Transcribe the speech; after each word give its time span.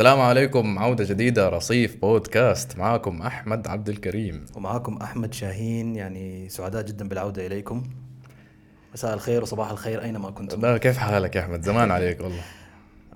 السلام 0.00 0.20
عليكم 0.20 0.78
عودة 0.78 1.04
جديدة 1.04 1.48
رصيف 1.48 1.96
بودكاست. 1.96 2.78
معكم 2.78 3.22
أحمد 3.22 3.68
عبد 3.68 3.88
الكريم. 3.88 4.46
ومعاكم 4.56 4.96
أحمد 4.96 5.34
شاهين 5.34 5.96
يعني 5.96 6.48
سعداء 6.48 6.82
جدا 6.82 7.08
بالعودة 7.08 7.46
إليكم. 7.46 7.82
مساء 8.94 9.14
الخير 9.14 9.42
وصباح 9.42 9.70
الخير 9.70 10.02
أينما 10.02 10.30
كنتم. 10.30 10.60
لا 10.60 10.78
كيف 10.78 10.98
حالك 10.98 11.36
يا 11.36 11.40
أحمد؟ 11.40 11.62
زمان 11.62 11.90
عليك 11.90 12.20
والله. 12.20 12.42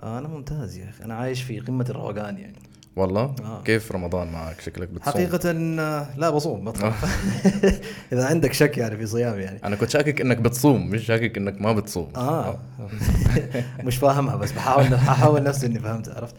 آه 0.02 0.18
أنا 0.18 0.28
ممتاز 0.28 0.78
يا 0.78 0.88
أخي. 0.88 1.04
أنا 1.04 1.14
عايش 1.14 1.42
في 1.42 1.60
قمة 1.60 1.86
الروقان 1.90 2.38
يعني. 2.38 2.58
والله؟ 2.96 3.34
آه. 3.44 3.62
كيف 3.62 3.92
رمضان 3.92 4.32
معك؟ 4.32 4.60
شكلك 4.60 4.88
بتصوم. 4.88 5.12
حقيقة 5.14 5.50
آه، 5.80 6.06
لا 6.16 6.30
بصوم 6.30 6.64
بطلع 6.64 6.92
إذا 8.12 8.26
عندك 8.26 8.52
شك 8.52 8.78
يعني 8.78 8.96
في 8.96 9.06
صيامي 9.06 9.42
يعني. 9.42 9.60
أنا 9.64 9.76
كنت 9.76 9.90
شاكك 9.90 10.20
إنك 10.20 10.36
بتصوم 10.36 10.90
مش 10.90 11.06
شاكك 11.06 11.36
إنك 11.36 11.60
ما 11.60 11.72
بتصوم. 11.72 12.12
آه. 12.16 12.58
مش 13.84 13.96
فاهمها 13.96 14.36
بس 14.36 14.52
بحاول 14.52 14.94
أحاول 14.94 15.42
نفسي 15.42 15.66
إني 15.66 15.78
فهمت 15.78 16.08
عرفت؟ 16.08 16.34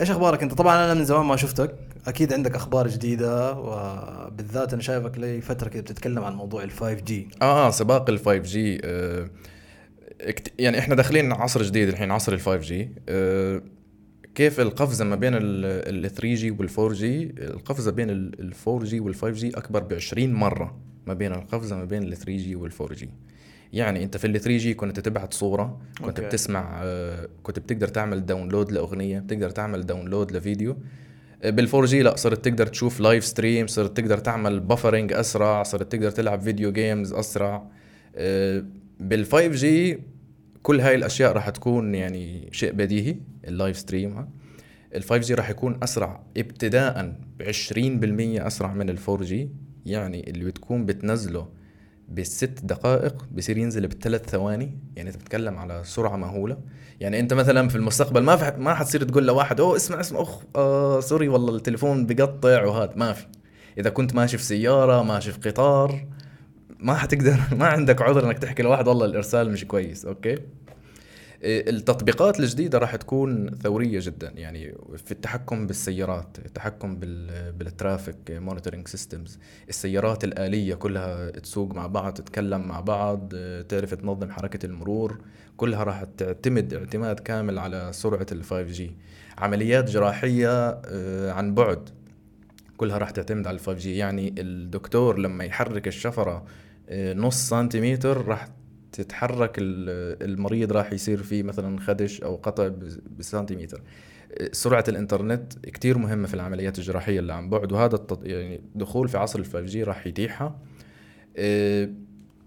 إيش 0.00 0.10
أخبارك 0.10 0.42
أنت؟ 0.42 0.54
طبعا 0.54 0.84
أنا 0.84 0.94
من 0.94 1.04
زمان 1.04 1.26
ما 1.26 1.36
شفتك. 1.36 1.74
أكيد 2.06 2.32
عندك 2.32 2.54
أخبار 2.54 2.88
جديدة 2.88 3.52
وبالذات 3.58 4.72
أنا 4.72 4.82
شايفك 4.82 5.18
لي 5.18 5.40
فترة 5.40 5.68
كده 5.68 5.82
بتتكلم 5.82 6.24
عن 6.24 6.34
موضوع 6.34 6.62
ال 6.62 6.70
5G 6.70 7.28
آه 7.42 7.66
آه 7.66 7.70
سباق 7.70 8.10
ال 8.10 8.18
5G 8.18 8.80
آه 8.84 9.30
يعني 10.58 10.78
إحنا 10.78 10.94
داخلين 10.94 11.32
عصر 11.32 11.62
جديد 11.62 11.88
الحين 11.88 12.10
عصر 12.10 12.32
ال 12.32 12.40
5G 12.40 12.90
آه 13.08 13.62
كيف 14.34 14.60
القفزة 14.60 15.04
ما 15.04 15.16
بين 15.16 15.32
ال 15.34 16.10
3 16.10 16.34
جي 16.34 16.50
وال 16.50 16.68
4 16.78 16.92
جي 16.92 17.34
القفزة 17.38 17.90
بين 17.90 18.10
ال 18.10 18.54
4 18.68 18.84
جي 18.84 19.00
وال 19.00 19.14
5 19.14 19.30
جي 19.30 19.48
أكبر 19.50 19.82
ب 19.82 19.92
20 19.92 20.32
مرة 20.32 20.78
ما 21.06 21.14
بين 21.14 21.32
القفزة 21.32 21.76
ما 21.76 21.84
بين 21.84 22.02
ال 22.02 22.16
3 22.16 22.36
جي 22.36 22.54
وال 22.56 22.72
4 22.80 22.94
جي 22.98 23.10
يعني 23.72 24.04
انت 24.04 24.16
في 24.16 24.26
ال 24.26 24.32
3G 24.40 24.74
كنت 24.74 25.00
تبعت 25.00 25.34
صورة 25.34 25.80
كنت 25.98 26.18
okay. 26.18 26.22
بتسمع 26.28 26.80
آه، 26.82 27.28
كنت 27.42 27.58
بتقدر 27.58 27.88
تعمل 27.88 28.26
download 28.26 28.72
لأغنية 28.72 29.18
بتقدر 29.18 29.50
تعمل 29.50 29.86
download 29.86 30.32
لفيديو. 30.32 30.76
بال 31.44 31.68
4G 31.68 32.02
لا 32.02 32.16
صرت 32.16 32.44
تقدر 32.44 32.66
تشوف 32.66 33.00
live 33.00 33.24
stream 33.24 33.66
صرت 33.66 33.96
تقدر 33.96 34.18
تعمل 34.18 34.60
buffering 34.60 35.12
أسرع 35.12 35.62
صرت 35.62 35.92
تقدر 35.92 36.10
تلعب 36.10 36.40
video 36.40 36.72
games 36.72 37.12
أسرع. 37.12 37.66
بال 39.00 39.26
5G 39.26 39.98
كل 40.62 40.80
هاي 40.80 40.94
الأشياء 40.94 41.32
راح 41.32 41.48
تكون 41.50 41.94
يعني 41.94 42.48
شيء 42.52 42.72
بديهي 42.72 43.16
ال 43.48 43.54
live 43.54 43.78
stream 43.78 44.16
ها 44.16 44.28
ال 44.94 45.02
5G 45.02 45.34
راح 45.34 45.50
يكون 45.50 45.78
أسرع 45.82 46.20
ابتداء 46.36 47.14
ب 47.38 47.42
20% 47.42 48.46
أسرع 48.46 48.74
من 48.74 48.90
ال 48.90 48.98
4G 49.08 49.50
يعني 49.86 50.30
اللي 50.30 50.44
بتكون 50.44 50.86
بتنزله 50.86 51.48
بست 52.10 52.58
دقائق 52.62 53.26
بصير 53.32 53.58
ينزل 53.58 53.86
بثلاث 53.86 54.30
ثواني. 54.30 54.78
يعني 54.96 55.08
أنت 55.08 55.16
بتتكلم 55.18 55.58
على 55.58 55.82
سرعة 55.84 56.16
مهولة. 56.16 56.58
يعني 57.00 57.20
أنت 57.20 57.34
مثلا 57.34 57.68
في 57.68 57.76
المستقبل 57.76 58.20
ما 58.22 58.36
في 58.36 58.52
ما 58.58 58.74
حتصير 58.74 59.02
تقول 59.04 59.26
لواحد 59.26 59.60
أوه 59.60 59.76
اسمع 59.76 60.00
اسمع 60.00 60.22
أخ 60.22 60.38
آه 60.56 61.00
sorry 61.00 61.28
والله 61.28 61.56
التليفون 61.56 62.06
بقطع 62.06 62.64
وهذا 62.64 62.92
ما 62.96 63.12
في. 63.12 63.26
إذا 63.78 63.90
كنت 63.90 64.14
ماشي 64.14 64.38
في 64.38 64.44
سيارة 64.44 65.02
ماشي 65.02 65.32
في 65.32 65.50
قطار 65.50 66.06
ما 66.78 66.94
حتقدر 66.94 67.40
ما 67.58 67.66
عندك 67.66 68.02
عذر 68.02 68.26
إنك 68.26 68.38
تحكي 68.38 68.62
لواحد 68.62 68.88
والله 68.88 69.06
الإرسال 69.06 69.50
مش 69.52 69.64
كويس. 69.64 70.04
okay؟ 70.04 70.38
التطبيقات 71.42 72.40
الجديدة 72.40 72.78
راح 72.78 72.96
تكون 72.96 73.50
ثورية 73.50 74.00
جدا. 74.02 74.32
يعني 74.36 74.74
في 74.96 75.12
التحكم 75.12 75.66
بالسيارات 75.66 76.38
التحكم 76.38 76.96
بال 76.96 77.52
بال 77.52 77.66
traffic 77.66 78.16
monitoring 78.30 78.88
systems 78.88 79.38
السيارات 79.68 80.24
الآلية 80.24 80.74
كلها 80.74 81.30
تسوق 81.30 81.74
مع 81.74 81.86
بعض 81.86 82.14
تتكلم 82.14 82.68
مع 82.68 82.80
بعض 82.80 83.32
تعرف 83.68 83.94
تنظم 83.94 84.30
حركة 84.30 84.66
المرور 84.66 85.20
كلها 85.56 85.84
راح 85.84 86.04
تعتمد 86.04 86.74
اعتماد 86.74 87.20
كامل 87.20 87.58
على 87.58 87.88
سرعة 87.92 88.26
ال 88.32 88.44
5G 88.44 88.82
عمليات 89.38 89.90
جراحية 89.90 90.68
آه، 90.70 91.32
عن 91.32 91.54
بعد 91.54 91.88
كلها 92.76 92.98
راح 92.98 93.10
تعتمد 93.10 93.46
على 93.46 93.56
ال 93.56 93.60
5G 93.60 93.86
يعني 93.86 94.34
الدكتور 94.38 95.18
لما 95.18 95.44
يحرك 95.44 95.88
الشفرة 95.88 96.44
آه، 96.88 97.14
نص 97.14 97.48
سنتيمتر 97.48 98.26
راح 98.26 98.48
تتحرك 98.92 99.58
ال- 99.58 100.30
المريض 100.30 100.72
راح 100.72 100.92
يصير 100.92 101.22
فيه 101.22 101.42
مثلا 101.42 101.80
خدش 101.80 102.20
أو 102.22 102.36
قطع 102.36 102.68
بس- 102.68 102.98
بسنتيمتر. 103.18 103.82
سرعة 104.52 104.84
الإنترنت 104.88 105.52
كتير 105.66 105.98
مهمة 105.98 106.26
في 106.26 106.34
العمليات 106.34 106.78
الجراحية 106.78 107.18
اللي 107.18 107.32
عن 107.32 107.50
بعد 107.50 107.72
وهذا 107.72 107.94
التط... 107.96 108.26
يعني 108.26 108.60
دخول 108.74 109.08
في 109.08 109.18
عصر 109.18 109.38
ال 109.38 109.46
5G 109.46 109.76
راح 109.76 110.06
يتيحها. 110.06 110.56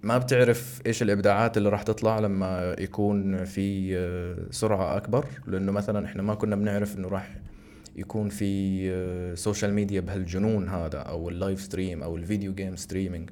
ما 0.03 0.17
بتعرف 0.17 0.81
إيش 0.85 1.01
الإبداعات 1.01 1.57
اللي 1.57 1.69
راح 1.69 1.83
تطلع 1.83 2.19
لما 2.19 2.75
يكون 2.79 3.45
في 3.45 3.95
سرعة 4.51 4.97
أكبر 4.97 5.25
لأنه 5.47 5.71
مثلا 5.71 6.05
إحنا 6.05 6.21
ما 6.23 6.35
كنا 6.35 6.55
بنعرف 6.55 6.97
إنه 6.97 7.07
راح 7.07 7.35
يكون 7.95 8.29
في 8.29 9.35
social 9.35 9.73
media 9.73 10.01
بهالجنون 10.01 10.69
هذا 10.69 10.97
أو 10.97 11.29
ال 11.29 11.35
live 11.35 11.61
stream 11.61 12.03
أو 12.03 12.15
ال 12.15 12.21
video 12.21 12.53
game 12.53 12.75
streaming 12.75 13.29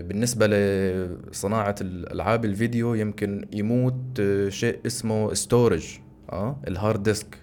بالنسبة 0.00 0.46
لصناعة 0.46 1.74
الألعاب 1.80 2.44
الفيديو 2.44 2.94
يمكن 2.94 3.46
يموت 3.52 4.20
آه، 4.20 4.48
شيء 4.48 4.78
اسمه 4.86 5.34
storage 5.34 5.98
آه 6.32 6.56
ال 6.68 6.75
hard 6.75 7.02
disk 7.02 7.38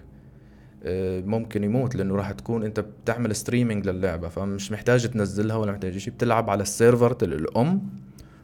آه، 0.84 1.20
ممكن 1.20 1.64
يموت 1.64 1.94
لأنه 1.94 2.16
راح 2.16 2.32
تكون 2.32 2.64
أنت 2.64 2.80
بتعمل 2.80 3.36
streaming 3.36 3.88
للعبة 3.88 4.28
فمش 4.28 4.72
محتاج 4.72 5.08
تنزلها 5.10 5.56
ولا 5.56 5.72
محتاج 5.72 5.98
شيء 5.98 6.12
بتلعب 6.14 6.50
على 6.50 6.62
ال 6.62 6.70
server 6.70 7.16
الأم 7.22 7.82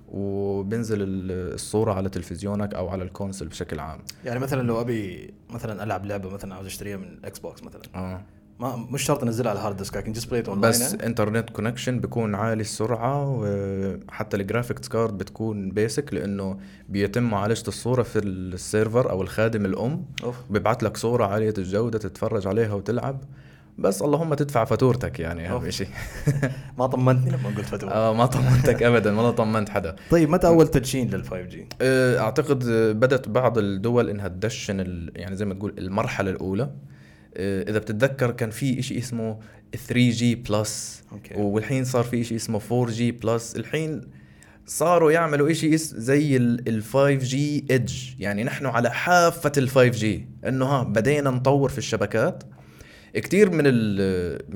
وبنزل 0.08 1.02
ال- 1.02 1.54
الصورة 1.54 1.92
على 1.92 2.08
تلفزيونك 2.08 2.74
أو 2.74 2.88
على 2.88 3.02
ال 3.04 3.10
console 3.10 3.48
بشكل 3.48 3.78
عام. 3.78 3.98
يعني 4.24 4.40
مثلا 4.40 4.62
لو 4.62 4.80
أبي 4.80 5.34
مثلا 5.50 5.82
ألعب 5.82 6.06
لعبة 6.06 6.30
مثلا 6.30 6.54
عاوز 6.54 6.66
أشتريها 6.66 6.96
من 6.96 7.18
Xbox 7.24 7.62
مثلا. 7.64 7.82
آه. 7.94 8.22
ما 8.60 8.76
مش 8.76 9.02
شرط 9.02 9.22
انزلها 9.22 9.50
على 9.50 9.58
الهارد 9.58 9.76
ديسك 9.76 9.96
لكن 9.96 10.12
just 10.12 10.30
play 10.30 10.42
online 10.48 10.72
بس 10.72 10.92
يعني؟ 10.92 11.06
internet 11.06 11.50
connection 11.50 12.00
بيكون 12.00 12.34
عالي 12.34 12.60
السرعة 12.60 13.28
وحتى 13.38 14.36
ال 14.36 14.42
graphics 14.42 14.88
card 14.88 15.18
بتكون 15.18 15.70
basic 15.70 16.14
لأنه 16.14 16.58
بيتم 16.88 17.22
معالجة 17.22 17.68
الصورة 17.68 18.02
في 18.02 18.18
ال 18.18 18.31
server 18.31 19.10
أو 19.10 19.22
الخادم 19.22 19.64
الأم. 19.66 20.04
أوف. 20.24 20.36
بيبعت 20.50 20.82
لك 20.82 20.96
صورة 20.96 21.24
عالية 21.26 21.54
الجودة 21.58 21.98
تتفرج 21.98 22.46
عليها 22.46 22.74
وتلعب. 22.74 23.20
بس 23.78 24.02
المهم 24.02 24.34
تدفع 24.34 24.64
فاتورتك 24.64 25.20
يعني 25.20 25.48
أهم 25.48 25.52
أوف. 25.52 25.68
شيء 25.68 25.88
ما 26.78 26.86
طمنتني 26.86 27.30
لما 27.30 27.48
قلت 27.56 27.66
فاتورة 27.66 27.90
آه 27.90 28.14
ما 28.14 28.26
طمنتك 28.26 28.82
ابدا 28.82 29.20
ولا 29.20 29.30
طمنت 29.30 29.68
حدا. 29.68 29.96
طيب 30.10 30.30
متى 30.30 30.46
أول 30.46 30.68
تدشين 30.68 31.10
لل 31.10 31.24
5G؟ 31.24 31.68
آه، 31.82 32.18
أعتقد 32.18 32.64
بدأت 33.00 33.28
بعض 33.28 33.58
الدول 33.58 34.10
إنها 34.10 34.28
تدشن 34.28 35.08
يعني 35.16 35.36
زي 35.36 35.44
ما 35.44 35.54
تقول 35.54 35.74
المرحلة 35.78 36.30
الأولى. 36.30 36.70
إذا 37.36 37.78
بتتذكر 37.78 38.30
كان 38.30 38.50
في 38.50 38.82
شيء 38.82 38.98
اسمه 38.98 39.38
3G 39.86 40.34
plus 40.34 41.02
والحين 41.34 41.84
صار 41.84 42.04
في 42.04 42.24
شيء 42.24 42.36
اسمه 42.36 42.60
4G 42.72 43.12
plus 43.12 43.56
الحين 43.56 44.00
صاروا 44.66 45.12
يعملوا 45.12 45.52
شيء 45.52 45.76
زي 45.76 46.36
ال 46.36 46.82
5G 46.82 47.64
ايدج 47.70 47.94
يعني 48.18 48.44
نحن 48.44 48.66
على 48.66 48.90
حافة 48.90 49.52
ال 49.56 49.68
5 49.68 49.88
جي 49.88 50.28
إنه 50.46 50.64
ها 50.66 50.82
بدينا 50.82 51.30
نطور 51.30 51.68
في 51.68 51.78
الشبكات. 51.78 52.44
كثير 53.14 53.50
من 53.50 53.64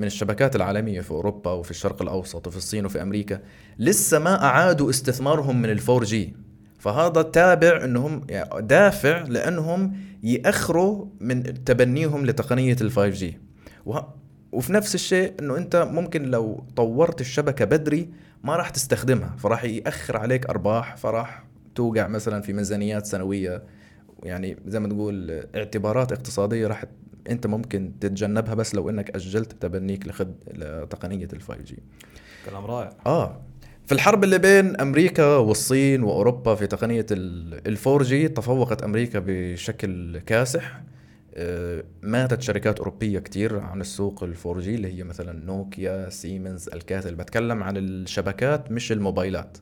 من 0.01 0.05
الشبكات 0.05 0.57
العالمية 0.57 1.01
في 1.01 1.11
أوروبا 1.11 1.53
وفي 1.53 1.71
الشرق 1.71 2.03
الأوسط 2.03 2.47
وفي 2.47 2.57
الصين 2.57 2.87
وفي 2.87 3.03
أمريكا 3.03 3.41
لسه 3.79 4.19
ما 4.19 4.45
أعادوا 4.45 4.91
استثمارهم 4.91 5.63
من 5.63 5.71
ال 5.71 5.81
4 5.89 6.05
جي 6.05 6.37
فهذا 6.79 7.23
تابع 7.23 7.85
انهم 7.85 8.27
يعني 8.29 8.63
دافع 8.67 9.19
لأنهم 9.23 9.97
يأخروا 10.23 11.07
من 11.21 11.65
تبنيهم 11.65 12.27
لتقنية 12.27 12.77
ال 12.81 12.91
5 12.91 13.09
جي 13.09 13.39
وه- 13.87 14.15
وفي 14.53 14.73
نفس 14.73 14.95
الشيء 14.95 15.33
إنه 15.41 15.57
أنت 15.57 15.77
ممكن 15.93 16.23
لو 16.23 16.65
طورت 16.77 17.21
الشبكة 17.21 17.65
بدري 17.65 18.09
ما 18.45 18.57
راح 18.57 18.71
تستخدمها 18.71 19.37
فراح 19.39 19.65
يأخر 19.65 20.17
عليك 20.17 20.47
أرباح 20.47 20.97
فراح 20.97 21.45
توقع 21.75 22.07
مثلا 22.07 22.41
في 22.43 22.53
ميزانيات 22.53 23.07
سنوية. 23.07 23.63
يعني 24.23 24.57
زي 24.67 24.81
ما 24.81 24.89
تقول 24.89 25.31
اعتبارات 25.57 26.13
اقتصادية 26.13 26.67
راح 26.67 26.85
أنت 27.31 27.47
ممكن 27.47 27.93
تتجنبها 28.01 28.55
بس 28.55 28.75
لو 28.75 28.91
إنك 28.91 29.11
أجلت 29.11 29.53
تبنيك 29.53 30.07
لخد 30.09 30.35
لتقنية 30.55 31.29
ال 31.33 31.43
5G 31.43 31.79
كلام 32.47 32.65
رائع. 32.65 32.93
آه. 33.07 33.41
في 33.89 33.95
الحرب 33.95 34.25
اللي 34.25 34.39
بين 34.39 34.81
أمريكا 34.81 35.37
والصين 35.37 36.03
وأوروبا 36.03 36.55
في 36.55 36.67
تقنية 36.67 37.07
ال 37.11 37.79
4G 37.87 38.29
تفوقت 38.29 38.83
أمريكا 38.83 39.23
بشكل 39.27 40.19
كاسح. 40.19 40.83
آه، 41.35 41.85
ماتت 42.03 42.43
شركات 42.43 42.79
أوروبية 42.79 43.19
كتير 43.19 43.61
عن 43.61 43.81
السوق 43.81 44.25
ال 44.25 44.35
4G 44.47 44.75
اللي 44.75 44.99
هي 44.99 45.05
مثلا 45.05 45.45
نوكيا 45.45 46.11
سيمنز 46.11 46.69
ألكاتيل 46.69 47.15
بتكلم 47.15 47.63
عن 47.63 47.77
الشبكات 47.77 48.73
مش 48.73 48.93
الموبايلات. 48.93 49.59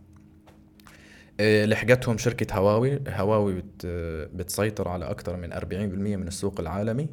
آه، 1.41 1.65
لحقتهم 1.65 2.19
شركة 2.19 2.57
هواوي. 2.57 3.01
هواوي 3.09 3.55
بت 3.55 3.87
بتسيطر 4.35 4.89
على 4.89 5.11
أكثر 5.11 5.37
من 5.37 5.53
40% 5.53 6.17
من 6.17 6.29
السوق 6.29 6.61
العالمي. 6.61 7.09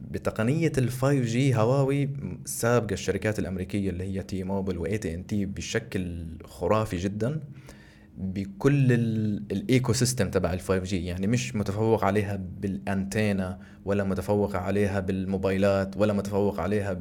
بتقنية 0.00 0.72
ال 0.78 0.92
5G 0.92 1.56
هواوي 1.56 2.08
سابقة 2.44 2.92
الشركات 2.92 3.38
الأمريكية 3.38 3.90
اللي 3.90 4.04
هي 4.04 4.22
T-Mobile 4.22 4.78
و 4.78 4.86
AT&T 4.86 5.32
بشكل 5.34 6.26
خرافي 6.44 6.96
جدا 6.96 7.40
بكل 8.18 8.92
ال 9.52 9.92
ecosystem 9.92 10.30
تبع 10.30 10.52
ال 10.52 10.60
5G 10.60 11.06
يعني 11.06 11.26
مش 11.26 11.56
متفوق 11.56 12.04
عليها 12.04 12.40
بالأنتينا 12.60 13.58
ولا 13.84 14.04
متفوق 14.04 14.56
عليها 14.56 15.00
بالموبايلات 15.00 15.96
ولا 15.96 16.12
متفوق 16.12 16.60
عليها 16.60 16.92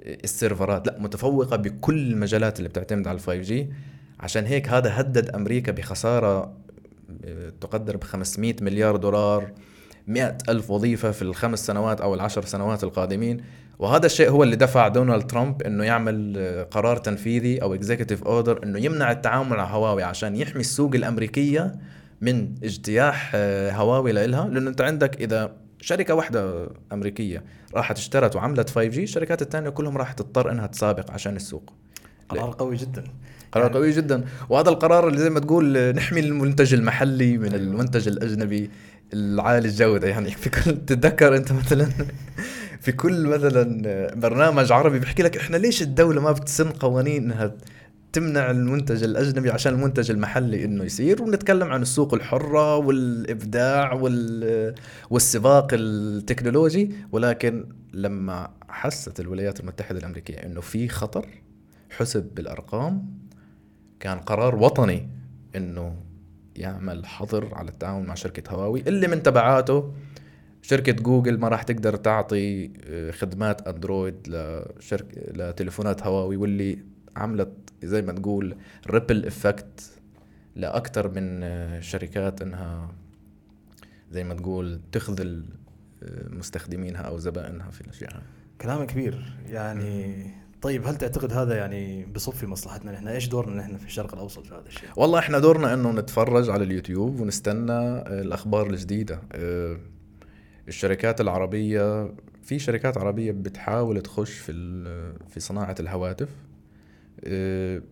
بالسيرفرات 0.00 0.86
لا 0.86 0.98
متفوقة 1.00 1.56
بكل 1.56 2.12
المجالات 2.12 2.58
اللي 2.58 2.68
بتعتمد 2.68 3.08
على 3.08 3.16
ال 3.16 3.20
5G 3.20 3.68
عشان 4.20 4.44
هيك 4.44 4.68
هذا 4.68 5.00
هدد 5.00 5.28
أمريكا 5.30 5.72
بخسارة 5.72 6.56
آه، 7.24 7.52
تقدر 7.60 7.96
ب 7.96 8.04
500 8.04 8.56
مليار 8.60 8.96
دولار. 8.96 9.52
مئة 10.06 10.36
ألف 10.48 10.70
وظيفة 10.70 11.10
في 11.10 11.22
الخمس 11.22 11.66
سنوات 11.66 12.00
أو 12.00 12.14
العشر 12.14 12.44
سنوات 12.44 12.84
القادمين. 12.84 13.40
وهذا 13.78 14.06
الشيء 14.06 14.30
هو 14.30 14.42
اللي 14.42 14.56
دفع 14.56 14.88
دونالد 14.88 15.26
ترامب 15.26 15.62
إنه 15.62 15.84
يعمل 15.84 16.34
آه، 16.36 16.62
قرار 16.62 16.96
تنفيذي 16.96 17.62
أو 17.62 17.74
executive 17.74 18.24
order 18.24 18.64
إنه 18.64 18.78
يمنع 18.78 19.10
التعامل 19.10 19.56
مع 19.56 19.64
هواوي 19.64 20.02
عشان 20.02 20.36
يحمي 20.36 20.60
السوق 20.60 20.94
الأمريكية 20.94 21.74
من 22.20 22.54
اجتياح 22.64 23.32
آه، 23.34 23.70
هواوي 23.72 24.12
لإلها. 24.12 24.48
لأنه 24.48 24.70
أنت 24.70 24.80
عندك 24.80 25.20
إذا 25.20 25.52
شركة 25.80 26.14
واحدة 26.14 26.68
أمريكية 26.92 27.44
راحت 27.74 27.98
اشترت 27.98 28.36
وعملت 28.36 28.70
5G 28.70 28.98
الشركات 28.98 29.42
الثانية 29.42 29.70
كلهم 29.70 29.98
راح 29.98 30.12
تضطر 30.12 30.50
إنها 30.50 30.66
تسابق 30.66 31.10
عشان 31.10 31.36
السوق. 31.36 31.72
قرار 32.28 32.54
قوي 32.58 32.76
جدا. 32.76 33.04
قرار 33.52 33.64
يعني 33.64 33.76
قوي 33.76 33.90
جدا. 33.90 34.24
وهذا 34.48 34.68
القرار 34.68 35.08
اللي 35.08 35.18
زي 35.18 35.30
ما 35.30 35.40
تقول 35.40 35.76
آه، 35.76 35.92
نحمي 35.92 36.20
المنتج 36.20 36.74
المحلي 36.74 37.38
من 37.38 37.54
المنتج 37.54 38.08
الأجنبي. 38.08 38.70
العالي 39.12 39.68
الجودة 39.68 40.08
يعني. 40.08 40.30
في 40.42 40.50
كل 40.50 40.62
تتذكر 40.62 41.36
أنت 41.36 41.52
مثلا 41.52 41.88
في 42.80 42.92
كل 42.92 43.26
مثلا 43.26 43.82
برنامج 44.14 44.72
عربي 44.72 44.98
بيحكي 44.98 45.22
لك 45.22 45.36
إحنا 45.36 45.56
ليش 45.56 45.82
الدولة 45.82 46.20
ما 46.20 46.32
بتسن 46.32 46.70
قوانين 46.70 47.24
انها 47.24 47.54
تمنع 48.12 48.50
المنتج 48.50 49.04
الأجنبي 49.04 49.50
عشان 49.50 49.74
المنتج 49.74 50.10
المحلي 50.10 50.64
إنه 50.64 50.84
يصير؟ 50.84 51.22
ونتكلم 51.22 51.68
عن 51.68 51.82
السوق 51.82 52.14
الحرة 52.14 52.76
والإبداع 52.76 53.92
وال 53.92 54.74
والسباق 55.10 55.68
التكنولوجي. 55.72 56.94
ولكن 57.12 57.66
لما 57.92 58.50
حست 58.68 59.20
الولايات 59.20 59.60
المتحدة 59.60 59.98
الأمريكية 59.98 60.36
إنه 60.36 60.60
في 60.60 60.88
خطر 60.88 61.26
حسب 61.90 62.22
بالارقام 62.34 63.06
كان 64.00 64.18
قرار 64.18 64.56
وطني 64.56 65.08
إنه 65.56 65.96
يعمل 66.56 67.06
حظر 67.06 67.54
على 67.54 67.70
التعاون 67.70 68.06
مع 68.06 68.14
شركة 68.14 68.52
هواوي 68.52 68.80
اللي 68.80 69.08
من 69.08 69.22
تبعاته 69.22 69.94
شركة 70.62 70.92
جوجل 70.92 71.38
ما 71.38 71.48
راح 71.48 71.62
تقدر 71.62 71.96
تعطي 71.96 72.70
آه، 72.84 73.10
خدمات 73.10 73.68
أندرويد 73.68 74.28
لشركة 74.28 75.32
لتليفونات 75.32 76.02
هواوي 76.02 76.36
واللي 76.36 76.78
عملت 77.16 77.52
زي 77.82 78.02
ما 78.02 78.12
تقول 78.12 78.56
ripple 78.86 79.26
effect 79.26 79.92
لأكثر 80.56 81.08
من 81.08 81.42
آه، 81.42 81.80
شركات 81.80 82.42
إنها 82.42 82.94
زي 84.10 84.24
ما 84.24 84.34
تقول 84.34 84.80
تخذل 84.92 85.44
آه، 86.02 86.28
مستخدمينها 86.28 87.00
أو 87.00 87.18
زبائنها 87.18 87.70
في 87.70 87.80
الأشياء. 87.80 88.22
كلام 88.60 88.84
كبير. 88.84 89.38
يعني 89.46 90.30
طيب 90.62 90.86
هل 90.86 90.96
تعتقد 90.96 91.32
هذا 91.32 91.56
يعني 91.56 92.04
بصف 92.04 92.36
في 92.36 92.46
مصلحتنا 92.46 92.92
نحن؟ 92.92 93.08
إيش 93.08 93.28
دورنا 93.28 93.56
نحن 93.56 93.76
في 93.76 93.86
الشرق 93.86 94.14
الأوسط 94.14 94.46
في 94.46 94.54
هذا 94.54 94.66
الشيء؟ 94.66 94.88
والله 94.96 95.18
إحنا 95.18 95.38
دورنا 95.38 95.74
إنه 95.74 95.92
نتفرج 95.92 96.50
على 96.50 96.64
اليوتيوب 96.64 97.20
ونستنى 97.20 97.98
الأخبار 98.20 98.70
الجديدة. 98.70 99.20
الشركات 100.68 101.20
العربية 101.20 102.14
في 102.42 102.58
شركات 102.58 102.98
عربية 102.98 103.32
بتحاول 103.32 104.00
تخش 104.00 104.32
في 104.32 104.52
في 105.28 105.40
صناعة 105.40 105.74
الهواتف. 105.80 106.28
آه، 107.24 107.82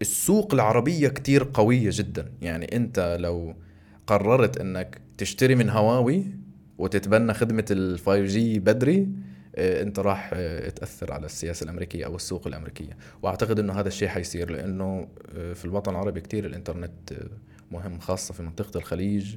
السوق 0.00 0.54
العربية 0.54 1.08
كتير 1.08 1.48
قوية 1.54 1.90
جدا. 1.92 2.32
يعني 2.42 2.76
أنت 2.76 3.16
لو 3.20 3.54
قررت 4.06 4.58
إنك 4.58 5.00
تشتري 5.18 5.54
من 5.54 5.70
هواوي 5.70 6.24
وتتبنى 6.78 7.34
خدمة 7.34 7.64
ال 7.70 7.98
5G 7.98 8.58
بدري 8.58 9.00
آه، 9.00 9.35
انت 9.58 9.98
راح 9.98 10.30
آه، 10.34 10.68
تأثر 10.68 11.12
على 11.12 11.26
السياسة 11.26 11.64
الأمريكية 11.64 12.06
أو 12.06 12.16
السوق 12.16 12.46
الأمريكية. 12.46 12.96
وأعتقد 13.22 13.58
إنه 13.58 13.80
هذا 13.80 13.88
الشيء 13.88 14.08
حيصير 14.08 14.50
لأنه 14.50 15.08
في 15.54 15.64
الوطن 15.64 15.90
العربي 15.90 16.20
كتير 16.20 16.46
الإنترنت 16.46 17.12
مهم 17.70 17.98
خاصة 17.98 18.34
في 18.34 18.42
منطقة 18.42 18.78
الخليج 18.78 19.36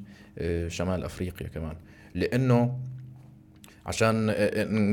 شمال 0.68 1.04
أفريقيا 1.04 1.48
كمان. 1.48 1.76
لأنه 2.16 2.80
عشان 3.86 4.36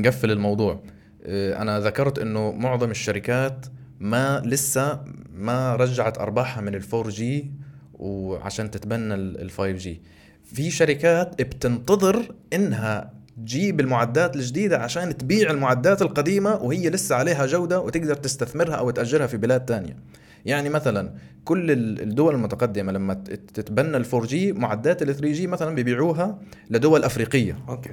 نقفل 0.01 0.31
الموضوع 0.31 0.83
أنا 1.25 1.79
ذكرت 1.79 2.19
إنه 2.19 2.51
معظم 2.51 2.91
الشركات 2.91 3.65
ما 3.99 4.41
لسه 4.45 5.03
ما 5.33 5.75
رجعت 5.75 6.17
أرباحها 6.17 6.61
من 6.61 6.75
ال 6.75 7.09
4G 7.09 7.51
وعشان 7.93 8.71
تتبنى 8.71 9.13
ال 9.13 9.77
5G 9.77 10.01
في 10.43 10.71
شركات 10.71 11.41
بتنتظر 11.41 12.35
إنها 12.53 13.16
تجيب 13.45 13.79
المعدات 13.79 14.35
الجديدة 14.35 14.77
عشان 14.77 15.17
تبيع 15.17 15.51
المعدات 15.51 16.01
القديمة 16.01 16.55
وهي 16.55 16.89
لسه 16.89 17.15
عليها 17.15 17.45
جودة 17.45 17.79
وتقدر 17.79 18.15
تستثمرها 18.15 18.75
أو 18.75 18.89
تأجرها 18.89 19.27
في 19.27 19.37
بلاد 19.37 19.65
تانية. 19.65 19.97
يعني 20.45 20.69
مثلا 20.69 21.13
كل 21.45 21.71
الدول 21.71 22.35
المتقدمة 22.35 22.91
لما 22.91 23.13
تتبنى 23.53 23.97
ال 23.97 24.05
4G 24.13 24.53
معدات 24.53 25.01
ال 25.01 25.07
3G 25.15 25.47
مثلا 25.47 25.75
بيبيعوها 25.75 26.39
لدول 26.69 27.03
أفريقية. 27.03 27.57
okay. 27.69 27.89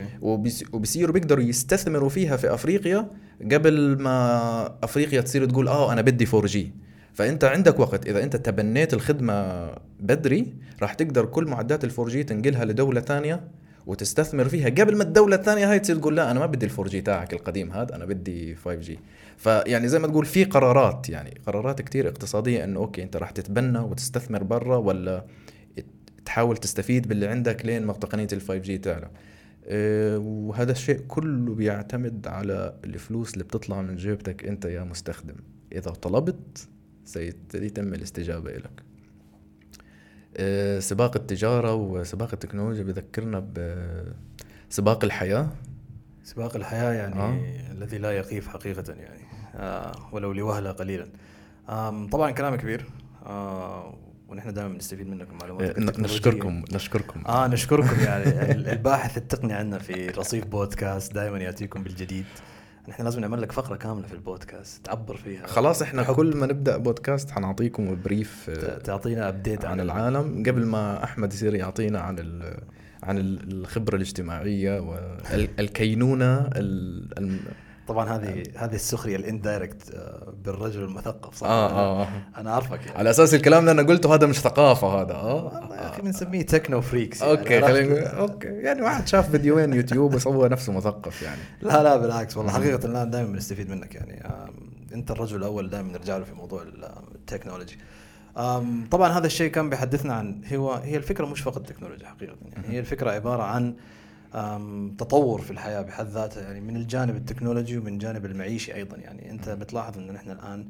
وبيصيروا 0.73 1.15
بيقدروا 1.15 1.45
يستثمروا 1.45 2.09
فيها 2.09 2.37
في 2.37 2.55
أفريقيا 2.55 3.11
قبل 3.53 3.97
ما 4.01 4.79
أفريقيا 4.83 5.21
تصير 5.21 5.45
تقول 5.45 5.69
آه 5.69 5.93
أنا 5.93 6.01
بدي 6.03 6.27
4G 6.35 6.73
فأنت 7.15 7.45
عندك 7.45 7.81
وقت. 7.81 8.07
إذا 8.07 8.23
أنت 8.23 8.37
تبنيت 8.37 8.95
الخدمة 8.95 9.69
بدري 10.01 10.55
راح 10.83 10.95
تقدر 10.95 11.25
كل 11.25 11.45
معدات 11.45 11.85
ال 11.85 11.91
4G 11.91 12.25
تنقلها 12.25 12.65
لدولة 12.65 13.01
ثانية 13.01 13.41
وتستثمر 13.87 14.49
فيها. 14.49 14.69
قبل 14.69 14.97
ما 14.97 15.03
الدولة 15.03 15.37
الثانية 15.37 15.71
هاي 15.71 15.79
تصير 15.79 15.97
تقول 15.97 16.17
لا 16.17 16.31
أنا 16.31 16.41
ما 16.41 16.47
بدي 16.47 16.67
ال 16.67 16.89
4G 16.89 17.01
تاعك 17.01 17.33
القديم 17.33 17.73
هذا 17.73 17.95
أنا 17.97 18.05
بدي 18.05 18.55
5G 18.55 18.99
فيعني 19.37 19.89
زي 19.89 19.99
ما 19.99 20.07
تقول 20.07 20.25
في 20.25 20.45
قرارات 20.45 21.09
يعني 21.09 21.41
قرارات 21.47 21.83
كتير 21.83 22.09
اقتصادية 22.09 22.65
إنه 22.65 22.81
okay 22.81 23.03
أنت 23.03 23.17
راح 23.17 23.31
تتبنى 23.31 23.79
وتستثمر 23.79 24.43
برا 24.43 24.77
ولا 24.77 25.25
تحاول 26.25 26.57
تستفيد 26.57 27.09
باللي 27.09 27.27
عندك 27.27 27.67
لين 27.67 27.83
ما 27.83 27.93
تقنيه 27.93 28.29
ال 28.33 28.41
5G 28.41 28.79
تعلى. 28.79 29.11
أه 29.67 30.19
وهذا 30.19 30.73
الشيء 30.73 30.99
كله 31.09 31.55
بيعتمد 31.55 32.27
على 32.27 32.75
الفلوس 32.85 33.35
اللي 33.35 33.45
بتطلع 33.45 33.83
من 33.83 33.97
جيبتك 33.97 34.45
أنت 34.45 34.65
يا 34.65 34.85
مستخدم. 34.85 35.37
إذا 35.73 35.91
طلبت 35.91 36.69
سيتم 37.05 37.95
الاستجابة 37.95 38.51
لك 38.51 38.83
سباق 40.79 41.17
التجارة 41.17 41.75
وسباق 41.75 42.29
التكنولوجيا 42.33 42.83
بذكرنا 42.83 43.47
بسباق 44.71 45.05
الحياة. 45.05 45.49
سباق 46.25 46.57
الحياة 46.57 46.93
يعني 46.93 47.21
آه. 47.21 47.73
الذي 47.73 47.99
لا 47.99 48.13
يقيف 48.13 48.49
حقيقة 48.49 48.93
يعني. 48.93 49.25
آه 49.57 49.93
ولو 50.13 50.33
لوهلة 50.33 50.71
قليلا. 50.71 51.07
طبعا 52.13 52.31
كلام 52.31 52.55
كبير. 52.55 52.87
آه 53.27 53.99
ونحن 54.29 54.53
دائما 54.53 54.77
نستفيد 54.77 55.09
منكم 55.09 55.39
معلومات 55.41 55.79
إيه، 55.79 55.85
نشكركم 55.99 56.65
نشكركم. 56.73 57.23
آه 57.27 57.47
نشكركم 57.47 58.01
يعني. 58.01 58.53
الباحث 58.53 59.17
التقني 59.19 59.53
عندنا 59.53 59.79
في 59.79 60.07
رصيف 60.07 60.47
بودكاست 60.47 61.15
دائما 61.15 61.39
يأتيكم 61.39 61.83
بالجديد. 61.83 62.25
نحن 62.89 63.03
لازم 63.05 63.21
نعمل 63.21 63.43
لك 63.43 63.53
فقرة 63.53 63.77
كاملة 63.77 64.07
في 64.07 64.15
البودكاست 64.15 64.87
تعبر 64.87 65.17
فيها 65.17 65.47
خلاص 65.47 65.83
إحنا 65.83 66.03
حب. 66.05 66.15
كل 66.15 66.37
ما 66.37 66.47
نبدأ 66.47 66.77
بودكاست 66.77 67.31
حنعطيكم 67.31 68.03
brief 68.05 68.51
تعطينا 68.85 69.29
update 69.29 69.65
عن, 69.65 69.71
عن 69.73 69.81
العالم 69.81 70.43
قبل 70.47 70.67
ما 70.67 71.05
أحمد 71.05 71.33
يصير 71.33 71.55
يعطينا 71.55 72.01
عن 72.01 72.43
عن 73.03 73.19
الخبرة 73.19 73.97
الاجتماعية 73.97 74.81
والكينونه 74.81 76.51
طبعا 77.89 78.17
هذه 78.17 78.43
هذه 78.57 78.75
السخرية 78.75 79.17
ال 79.17 79.25
indirect 79.25 79.95
آه، 79.95 80.33
بالرجل 80.45 80.83
المثقف 80.83 81.35
صح؟ 81.35 81.47
آه, 81.47 81.71
آه, 81.71 82.03
آه. 82.03 82.09
أنا 82.37 82.51
اعرفك 82.51 82.87
يعني. 82.87 82.99
على 82.99 83.11
أساس 83.11 83.35
الكلام 83.35 83.61
اللي 83.61 83.71
أنا 83.71 83.83
قلته 83.83 84.15
هذا 84.15 84.27
مش 84.27 84.41
ثقافة 84.41 84.89
هذا. 85.03 85.15
آه 85.15 85.69
يا 85.71 85.89
أخي 85.89 86.03
بنسميه 86.03 86.43
techno 86.43 86.81
freaks 86.81 87.21
يعني 87.21 87.33
okay 87.33 87.61
خلينا 87.61 88.07
okay. 88.07 88.49
يعني 88.49 88.83
واحد 88.83 89.09
شاف 89.09 89.31
فيديوين 89.31 89.73
يوتيوب 89.73 90.15
وسوى 90.15 90.49
نفسه 90.49 90.73
مثقف 90.73 91.23
يعني. 91.23 91.41
لا 91.63 91.83
لا 91.83 91.97
بالعكس 91.97 92.37
والله. 92.37 92.53
حقيقة 92.53 92.89
لا 92.89 93.05
دائما 93.05 93.33
بنستفيد 93.33 93.71
منك 93.71 93.95
يعني. 93.95 94.23
أنت 94.95 95.11
الرجل 95.11 95.37
الأول 95.37 95.71
دائما 95.71 95.93
نرجع 95.93 96.17
له 96.17 96.25
في 96.25 96.33
موضوع 96.35 96.63
ال 97.15 97.20
technology 97.20 97.79
طبعا 98.91 99.09
هذا 99.09 99.27
الشيء 99.27 99.51
كان 99.51 99.71
بيحدثنا 99.71 100.15
عن 100.15 100.41
هو 100.53 100.73
هي 100.73 100.97
الفكرة 100.97 101.27
مش 101.27 101.41
فقط 101.41 101.67
تكنولوجيا 101.67 102.07
حقيقة 102.09 102.37
يعني. 102.53 102.69
هي 102.69 102.79
الفكرة 102.79 103.11
عبارة 103.11 103.43
عن 103.43 103.75
تطور 104.99 105.41
في 105.41 105.51
الحياة 105.51 105.83
بحد 105.83 106.07
ذاتها 106.07 106.43
يعني 106.43 106.61
من 106.61 106.77
الجانب 106.77 107.17
التكنولوجي 107.17 107.79
ومن 107.79 107.93
الجانب 107.93 108.25
المعيشي 108.25 108.75
أيضا. 108.75 108.97
يعني 108.97 109.31
أنت 109.31 109.49
بتلاحظ 109.49 109.99
إنه 109.99 110.13
نحن 110.13 110.31
الآن 110.31 110.69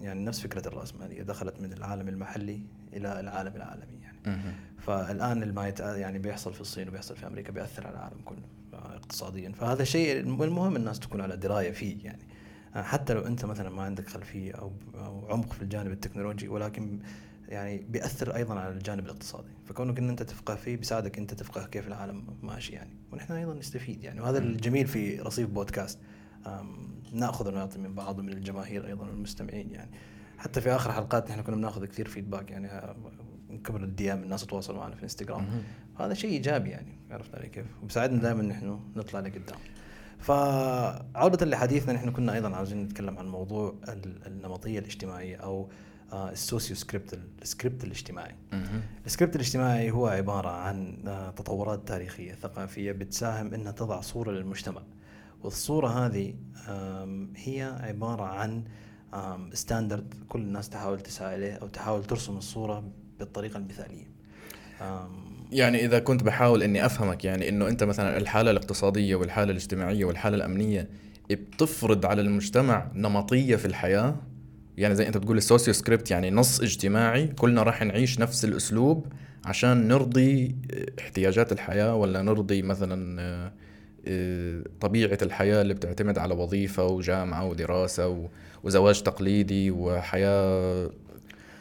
يعني 0.00 0.24
نفس 0.24 0.40
فكرة 0.40 0.68
الرأسمالية 0.68 1.22
دخلت 1.22 1.60
من 1.60 1.72
العالم 1.72 2.08
المحلي 2.08 2.60
إلى 2.92 3.20
العالم 3.20 3.56
العالمي 3.56 4.00
يعني. 4.02 4.42
فالآن 4.78 5.54
ما 5.54 5.68
يعني 5.80 6.18
بيحصل 6.18 6.54
في 6.54 6.60
الصين 6.60 6.88
وبيحصل 6.88 7.16
في 7.16 7.26
أمريكا 7.26 7.52
بيأثر 7.52 7.86
على 7.86 7.96
العالم 7.96 8.20
كله 8.24 8.44
اقتصاديا. 8.72 9.52
فهذا 9.52 9.84
شيء 9.84 10.20
المهم 10.20 10.76
الناس 10.76 11.00
تكون 11.00 11.20
على 11.20 11.36
دراية 11.36 11.72
فيه 11.72 12.04
يعني. 12.04 12.22
حتى 12.74 13.14
لو 13.14 13.20
أنت 13.20 13.44
مثلا 13.44 13.70
ما 13.70 13.82
عندك 13.82 14.08
خلفية 14.08 14.52
أو 14.52 14.72
أو 14.94 15.26
عمق 15.28 15.52
في 15.52 15.62
الجانب 15.62 15.92
التكنولوجي 15.92 16.48
ولكن 16.48 16.98
يعني 17.48 17.78
بيأثر 17.88 18.36
أيضا 18.36 18.60
على 18.60 18.72
الجانب 18.74 19.04
الاقتصادي. 19.04 19.48
فكونك 19.64 19.98
إن 19.98 20.08
أنت 20.08 20.22
تفقه 20.22 20.54
فيه 20.54 20.76
بيساعدك 20.76 21.18
أنت 21.18 21.34
تفقه 21.34 21.66
كيف 21.66 21.86
العالم 21.88 22.24
ماشي 22.42 22.72
يعني. 22.72 22.90
ونحن 23.12 23.32
أيضا 23.32 23.54
نستفيد 23.54 24.04
يعني. 24.04 24.20
وهذا 24.20 24.38
الجميل 24.38 24.86
في 24.86 25.20
رصيف 25.20 25.48
بودكاست. 25.50 25.98
نأخذ 27.12 27.48
ونعطي 27.48 27.78
من 27.78 27.94
بعض 27.94 28.18
ومن 28.18 28.32
الجماهير 28.32 28.86
أيضا 28.86 29.06
والمستمعين 29.06 29.70
يعني. 29.70 29.90
حتى 30.38 30.60
في 30.60 30.70
آخر 30.70 30.92
حلقات 30.92 31.30
نحن 31.30 31.40
كنا 31.42 31.56
بنأخذ 31.56 31.84
كثير 31.84 32.08
feedback 32.08 32.50
يعني 32.50 32.68
آه، 32.68 32.96
من 33.50 33.58
قبل 33.58 33.84
ال 33.84 34.12
DM 34.12 34.22
الناس 34.22 34.42
تتواصل 34.44 34.76
معنا 34.76 34.92
في 34.92 34.98
الانستغرام 34.98 35.46
هذا 35.98 36.14
شيء 36.14 36.30
إيجابي 36.30 36.70
يعني 36.70 36.92
عرفت 37.10 37.34
علي 37.34 37.48
كيف؟ 37.48 37.66
وبيساعدنا 37.82 38.18
دائما 38.22 38.42
نحن 38.42 38.80
نطلع 38.96 39.20
لقدام. 39.20 39.58
فعودة 40.18 41.46
لحديثنا 41.46 41.92
نحن 41.92 42.10
كنا 42.10 42.34
أيضا 42.34 42.56
عاوزين 42.56 42.82
نتكلم 42.82 43.18
عن 43.18 43.28
موضوع 43.28 43.74
ال- 43.88 44.26
النمطية 44.26 44.78
الاجتماعية 44.78 45.36
أو 45.36 45.68
ال 46.12 46.23
socio 46.23 46.76
script 46.76 47.18
السكريبت 47.42 47.84
الاجتماعي. 47.84 48.34
السكريبت 49.06 49.36
الاجتماعي 49.36 49.90
هو 49.90 50.06
عبارة 50.06 50.48
عن 50.48 50.98
آه، 51.06 51.30
تطورات 51.30 51.88
تاريخية 51.88 52.34
ثقافية 52.34 52.92
بتساهم 52.92 53.54
إنها 53.54 53.72
تضع 53.72 54.00
صورة 54.00 54.30
للمجتمع. 54.30 54.82
والصورة 55.42 55.88
هذه 55.88 56.34
هي 57.36 57.76
عبارة 57.80 58.22
عن 58.22 58.64
standard 59.52 60.14
كل 60.28 60.40
الناس 60.40 60.68
تحاول 60.68 61.00
تسعى 61.00 61.36
إليه 61.36 61.52
أو 61.52 61.66
تحاول 61.66 62.04
ترسم 62.04 62.36
الصورة 62.36 62.84
بالطريقة 63.18 63.56
المثالية. 63.56 64.06
يعني 65.52 65.84
إذا 65.84 65.98
كنت 65.98 66.22
بحاول 66.22 66.62
إني 66.62 66.86
أفهمك 66.86 67.24
يعني 67.24 67.48
إنه 67.48 67.68
أنت 67.68 67.84
مثلا 67.84 68.16
الحالة 68.16 68.50
الاقتصادية 68.50 69.14
والحالة 69.16 69.50
الاجتماعية 69.50 70.04
والحالة 70.04 70.36
الأمنية 70.36 70.88
بتفرض 71.30 72.06
على 72.06 72.20
المجتمع 72.22 72.90
نمطية 72.94 73.56
في 73.56 73.64
الحياة 73.64 74.16
يعني 74.78 74.94
زي 74.94 75.08
انت 75.08 75.16
بتقول 75.16 75.36
ال 75.36 75.42
socio 75.42 75.74
script 75.74 76.10
يعني 76.10 76.30
نص 76.30 76.60
اجتماعي 76.60 77.26
كلنا 77.26 77.62
راح 77.62 77.82
نعيش 77.82 78.20
نفس 78.20 78.44
الأسلوب 78.44 79.06
عشان 79.44 79.88
نرضي 79.88 80.56
احتياجات 81.00 81.52
الحياة 81.52 81.94
ولا 81.96 82.22
نرضي 82.22 82.62
مثلا 82.62 83.20
آه، 83.22 83.52
آه، 84.06 84.64
طبيعة 84.80 85.18
الحياة 85.22 85.62
اللي 85.62 85.74
بتعتمد 85.74 86.18
على 86.18 86.34
وظيفة 86.34 86.86
وجامعة 86.86 87.46
ودراسة 87.48 88.28
وزواج 88.64 89.02
تقليدي 89.02 89.70
وحياة 89.70 90.90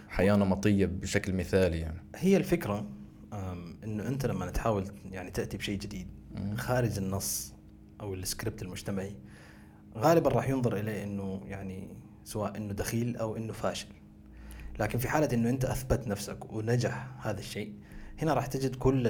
حياة 0.09 0.35
نمطية 0.35 0.85
بشكل 0.85 1.33
مثالي 1.33 1.79
يعني. 1.79 1.97
هي 2.15 2.37
الفكرة 2.37 2.85
آم، 3.33 3.75
إنه 3.83 4.07
أنت 4.07 4.25
لما 4.25 4.49
تحاول 4.49 4.85
يعني 5.11 5.31
تأتي 5.31 5.57
بشيء 5.57 5.79
جديد 5.79 6.07
خارج 6.55 6.97
النص 6.97 7.53
أو 8.01 8.13
السكريبت 8.13 8.61
المجتمعي 8.61 9.15
غالبا 9.97 10.29
راح 10.29 10.49
ينظر 10.49 10.77
إليه 10.77 11.03
إنه 11.03 11.41
يعني 11.47 11.87
سواء 12.23 12.57
إنه 12.57 12.73
دخيل 12.73 13.17
أو 13.17 13.35
إنه 13.37 13.53
فاشل 13.53 13.87
لكن 14.79 14.99
في 14.99 15.07
حالة 15.07 15.29
إنه 15.33 15.49
أنت 15.49 15.65
أثبت 15.65 16.07
نفسك 16.07 16.53
ونجح 16.53 17.07
هذا 17.27 17.39
الشيء 17.39 17.73
هنا 18.21 18.33
راح 18.33 18.45
تجد 18.45 18.75
كل 18.75 19.05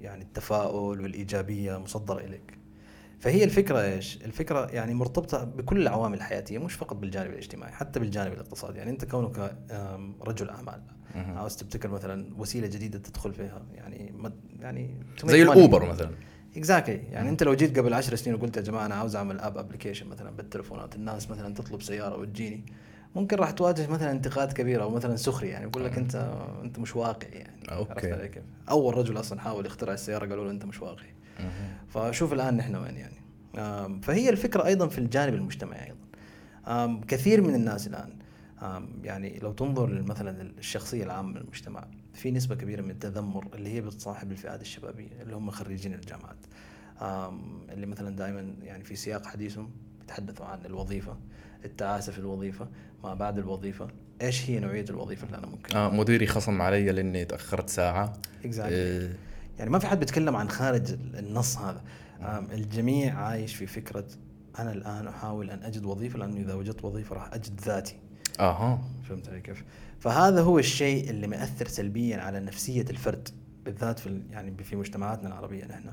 يعني 0.00 0.24
التفاؤل 0.24 1.00
والإيجابية 1.00 1.78
مصدرة 1.78 2.18
إليك 2.18 2.58
فهي 3.18 3.44
الفكرة 3.44 3.82
إيش؟ 3.82 4.16
الفكرة 4.24 4.66
يعني 4.66 4.94
مرتبطة 4.94 5.44
بكل 5.44 5.82
العوامل 5.82 6.16
الحياتية 6.16 6.58
مش 6.58 6.74
فقط 6.74 6.96
بالجانب 6.96 7.30
الاجتماعي 7.30 7.72
حتى 7.72 8.00
بالجانب 8.00 8.32
الاقتصادي 8.32 8.78
يعني 8.78 8.90
أنت 8.90 9.04
كونك 9.04 9.56
رجل 10.20 10.50
أعمال. 10.50 10.82
عاوز 11.14 11.56
تبتكر 11.56 11.88
مثلا 11.88 12.34
وسيلة 12.38 12.66
جديدة 12.66 12.98
تدخل 12.98 13.32
فيها 13.34 13.62
يعني 13.74 14.14
يعني 14.60 14.94
زي. 15.24 15.42
ال 15.42 15.51
Uber 15.51 15.88
مثلا 15.88 16.10
exactly 16.56 17.00
يعني 17.10 17.28
انت 17.28 17.42
لو 17.42 17.54
جيت 17.54 17.78
قبل 17.78 17.94
10 17.94 18.16
سنين 18.16 18.36
وقلت 18.36 18.56
يا 18.56 18.62
جماعة 18.62 18.86
أنا 18.86 18.94
عاوز 18.94 19.16
أعمل 19.16 19.40
app 19.40 19.58
application 19.58 20.06
مثلا 20.06 20.30
بالتلفونات 20.30 20.96
الناس 20.96 21.30
مثلا 21.30 21.54
تطلب 21.54 21.82
سيارة 21.82 22.16
وتجيني 22.16 22.64
ممكن 23.14 23.36
راح 23.36 23.50
تواجه 23.50 23.86
مثلا 23.86 24.10
انتقاد 24.10 24.52
كبير 24.52 24.82
أو 24.82 24.90
مثلا 24.90 25.16
سخرية 25.16 25.52
يعني 25.52 25.64
يقول 25.64 25.84
لك 25.84 25.98
أنت 25.98 26.32
أنت 26.62 26.78
مش 26.78 26.96
واقعي 26.96 27.30
يعني. 27.30 27.70
علي 28.12 28.28
كيف؟ 28.28 28.42
أول 28.70 28.98
رجل 28.98 29.20
أصلا 29.20 29.40
حاول 29.40 29.66
يخترع 29.66 29.92
السيارة 29.92 30.26
قالوا 30.26 30.44
له 30.44 30.50
أنت 30.50 30.64
مش 30.64 30.82
واقعي. 30.82 31.14
فشوف 31.88 32.32
الآن 32.32 32.56
نحن 32.56 32.76
وين 32.76 32.96
يعني. 32.96 33.16
فهي 34.02 34.28
الفكرة 34.28 34.66
أيضا 34.66 34.86
في 34.88 34.98
الجانب 34.98 35.34
المجتمعي 35.34 35.86
أيضا. 35.86 37.00
كثير 37.08 37.40
من 37.40 37.54
الناس 37.54 37.86
الآن 37.86 38.10
يعني 39.02 39.38
لو 39.38 39.52
تنظر 39.52 40.02
مثلا 40.02 40.52
الشخصيه 40.58 41.04
العامة 41.04 41.28
من 41.28 41.36
المجتمع 41.36 41.84
في 42.16 42.30
نسبة 42.30 42.54
كبيرة 42.54 42.82
من 42.82 42.90
التذمر 42.90 43.48
اللي 43.54 43.72
هي 43.72 43.80
بتصاحب 43.80 44.32
الفئات 44.32 44.60
الشبابية 44.60 45.22
اللي 45.22 45.36
هم 45.36 45.50
خريجين 45.50 45.94
الجامعات. 45.94 46.36
اللي 47.72 47.86
مثلا 47.86 48.16
دائما 48.16 48.54
يعني 48.62 48.84
في 48.84 48.96
سياق 48.96 49.26
حديثهم 49.26 49.70
بيتحدثوا 50.00 50.46
عن 50.46 50.66
الوظيفة 50.66 51.16
التعاسه 51.64 52.12
في 52.12 52.18
الوظيفة 52.18 52.68
ما 53.04 53.14
بعد 53.14 53.38
الوظيفة 53.38 53.88
إيش 54.22 54.50
هي 54.50 54.58
نوعية 54.58 54.84
الوظيفة 54.90 55.26
اللي 55.26 55.38
أنا 55.38 55.46
ممكن 55.46 55.76
آه 55.76 55.90
مديري 55.90 56.26
خصم 56.26 56.62
علي 56.62 56.92
لأني 56.92 57.24
تأخرت 57.24 57.68
ساعة. 57.68 58.12
Exactly. 58.44 58.58
آه، 58.60 59.10
يعني 59.58 59.70
ما 59.70 59.78
في 59.78 59.86
حد 59.86 59.98
بيتكلم 59.98 60.36
عن 60.36 60.48
خارج 60.48 60.92
النص 60.92 61.58
هذا. 61.58 61.82
الجميع 62.52 63.14
عايش 63.14 63.54
في 63.54 63.66
فكرة 63.66 64.06
أنا 64.58 64.72
الآن 64.72 65.08
أحاول 65.08 65.50
أن 65.50 65.62
أجد 65.62 65.84
وظيفة 65.84 66.18
لأنه 66.18 66.40
إذا 66.40 66.54
وجدت 66.54 66.84
وظيفة 66.84 67.14
راح 67.14 67.34
أجد 67.34 67.60
ذاتي. 67.60 67.96
آها 68.40 68.82
فهمت 69.08 69.28
علي 69.28 69.40
كيف؟ 69.40 69.64
فهذا 70.00 70.42
هو 70.42 70.58
الشيء 70.58 71.10
اللي 71.10 71.26
مأثر 71.26 71.68
سلبيا 71.68 72.16
على 72.16 72.40
نفسية 72.40 72.84
الفرد 72.90 73.28
بالذات 73.64 73.98
في 73.98 74.22
يعني 74.30 74.64
في 74.64 74.76
مجتمعاتنا 74.76 75.28
العربية 75.28 75.64
نحن 75.64 75.90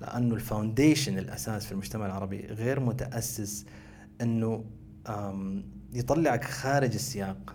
لأنه 0.00 0.34
ال 0.34 0.42
foundation 0.42 1.18
الأساس 1.18 1.66
في 1.66 1.72
المجتمع 1.72 2.06
العربي 2.06 2.46
غير 2.46 2.80
متأسس 2.80 3.66
أنه 4.20 4.64
يطلعك 5.92 6.44
خارج 6.44 6.94
السياق 6.94 7.54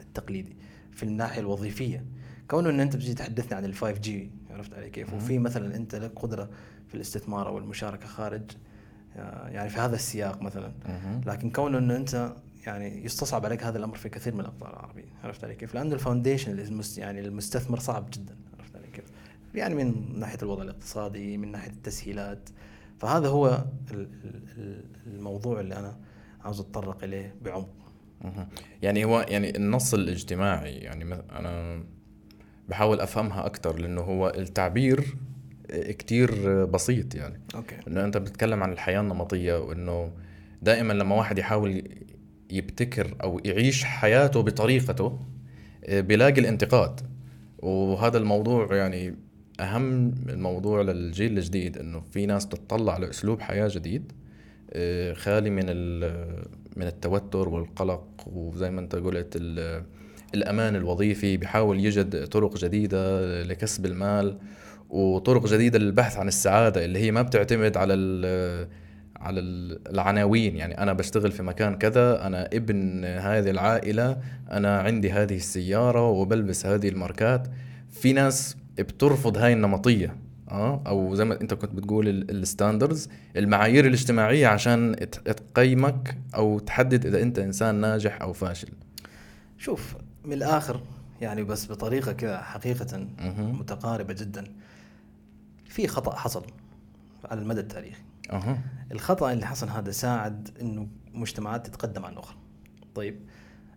التقليدي 0.00 0.56
في 0.92 1.02
الناحية 1.02 1.40
الوظيفية 1.40 2.04
كونه 2.50 2.70
أن 2.70 2.80
أنت 2.80 2.96
بتجي 2.96 3.14
تحدثني 3.14 3.56
عن 3.56 3.64
ال 3.64 3.74
5G 3.74 4.30
عرفت 4.50 4.74
علي 4.74 4.90
كيف؟ 4.90 5.14
وفي 5.14 5.38
مثلا 5.38 5.76
أنت 5.76 5.94
لك 5.94 6.12
قدرة 6.16 6.50
في 6.88 6.94
الاستثمار 6.94 7.48
أو 7.48 7.58
المشاركة 7.58 8.06
خارج 8.06 8.42
آه، 9.16 9.48
يعني 9.48 9.68
في 9.70 9.80
هذا 9.80 9.94
السياق 9.94 10.42
مثلا. 10.42 10.72
لكن 11.26 11.50
كونه 11.50 11.78
انه 11.78 11.96
أنت 11.96 12.32
يعني 12.68 13.04
يستصعب 13.04 13.44
عليك 13.44 13.64
هذا 13.64 13.78
الأمر 13.78 13.96
في 13.96 14.08
كثير 14.08 14.34
من 14.34 14.40
الاقطار 14.40 14.72
العربيه 14.72 15.04
عرفت 15.24 15.44
علي 15.44 15.54
كيف؟ 15.54 15.74
لأنه 15.74 15.94
ال 15.94 16.01
foundation 16.01 16.70
يعني 16.98 17.20
المستثمر 17.20 17.78
صعب 17.78 18.10
جدا 18.12 18.36
عرفت 18.58 18.76
علي 18.76 18.86
كيف؟ 18.92 19.04
يعني 19.54 19.74
من 19.74 20.18
ناحية 20.20 20.38
الوضع 20.42 20.62
الاقتصادي 20.62 21.36
من 21.38 21.52
ناحية 21.52 21.70
التسهيلات 21.70 22.48
فهذا 22.98 23.28
هو 23.28 23.64
ال- 23.90 24.08
ال- 24.24 24.42
ال- 24.58 24.84
الموضوع 25.06 25.60
اللي 25.60 25.76
أنا 25.76 25.96
عاوز 26.44 26.60
أتطرق 26.60 27.04
إليه 27.04 27.34
بعمق. 27.42 27.68
يعني 28.82 29.04
هو 29.04 29.26
يعني 29.28 29.56
النص 29.56 29.94
الاجتماعي 29.94 30.74
يعني 30.74 31.14
أنا 31.14 31.82
بحاول 32.68 33.00
أفهمها 33.00 33.46
أكثر 33.46 33.78
لأنه 33.78 34.00
هو 34.00 34.32
التعبير 34.36 35.16
كتير 35.72 36.64
بسيط 36.64 37.14
يعني 37.14 37.40
أوكي 37.54 37.76
إنه 37.88 38.04
أنت 38.04 38.16
بتتكلم 38.16 38.62
عن 38.62 38.72
الحياة 38.72 39.00
النمطية 39.00 39.58
وإنه 39.58 40.12
دائما 40.62 40.92
لما 40.92 41.14
واحد 41.16 41.38
يحاول 41.38 41.88
يبتكر 42.50 43.14
أو 43.22 43.40
يعيش 43.44 43.84
حياته 43.84 44.40
بطريقته 44.42 45.18
آه، 45.84 46.00
بيلاقي 46.00 46.40
الانتقاد. 46.40 47.00
وهذا 47.58 48.18
الموضوع 48.18 48.76
يعني 48.76 49.14
أهم 49.60 50.14
الموضوع 50.28 50.82
للجيل 50.82 51.38
الجديد 51.38 51.78
إنه 51.78 52.00
في 52.10 52.26
ناس 52.26 52.48
تتطلع 52.48 52.96
لأسلوب 52.98 53.40
حياة 53.40 53.68
جديد 53.72 54.12
آه، 54.72 55.12
خالي 55.12 55.50
من 55.50 55.66
من 56.76 56.86
التوتر 56.86 57.48
والقلق 57.48 58.04
وزي 58.26 58.70
ما 58.70 58.80
أنت 58.80 58.94
قلت 58.96 59.32
ال- 59.36 59.84
الأمان 60.34 60.76
الوظيفي 60.76 61.36
بيحاول 61.36 61.84
يجد 61.84 62.26
طرق 62.26 62.56
جديدة 62.56 63.42
لكسب 63.42 63.86
المال 63.86 64.38
وطرق 64.90 65.46
جديدة 65.46 65.78
للبحث 65.78 66.16
عن 66.16 66.28
السعادة 66.28 66.84
اللي 66.84 66.98
هي 66.98 67.10
ما 67.10 67.22
بتعتمد 67.22 67.76
على 67.76 67.94
على 69.20 69.40
ال- 69.40 69.88
العناوين. 69.88 70.56
يعني 70.56 70.78
أنا 70.82 70.92
بشتغل 70.92 71.32
في 71.32 71.42
مكان 71.42 71.76
كذا 71.76 72.26
أنا 72.26 72.46
ابن 72.46 73.04
هذه 73.04 73.50
العائلة 73.50 74.16
أنا 74.50 74.78
عندي 74.80 75.12
هذه 75.12 75.36
السيارة 75.36 76.08
وبلبس 76.08 76.66
هذه 76.66 76.88
الماركات. 76.88 77.48
في 77.90 78.12
ناس 78.12 78.56
بترفض 78.78 79.38
هاي 79.38 79.52
النمطية 79.52 80.16
آه؟ 80.50 80.82
أو 80.86 81.14
زي 81.14 81.24
ما 81.24 81.40
أنت 81.40 81.54
كنت 81.54 81.74
بتقول 81.74 82.08
ال 82.08 82.18
standards 82.18 83.08
المعايير 83.36 83.86
الاجتماعية 83.86 84.46
عشان 84.46 84.96
تقيمك 85.24 86.18
أو 86.34 86.58
تحدد 86.58 87.06
إذا 87.06 87.22
أنت 87.22 87.38
إنسان 87.38 87.74
ناجح 87.74 88.22
أو 88.22 88.32
فاشل. 88.32 88.68
شوف 89.58 89.96
من 90.24 90.32
الآخر 90.32 90.80
يعني 91.20 91.44
بس 91.44 91.70
بطريقة 91.70 92.12
كذا 92.12 92.38
حقيقة. 92.38 93.06
متقاربة 93.38 94.14
جدا 94.14 94.44
في 95.64 95.86
خطأ 95.88 96.14
حصل 96.16 96.44
على 97.24 97.40
المدى 97.40 97.60
التاريخي. 97.60 98.02
أها 98.30 98.58
الخطأ 98.92 99.32
اللي 99.32 99.46
حصل 99.46 99.68
هذا 99.68 99.90
ساعد 99.90 100.48
إنه 100.60 100.88
مجتمعات 101.14 101.66
تتقدم 101.66 102.04
عن 102.04 102.16
أخرى. 102.16 102.36
طيب 102.94 103.20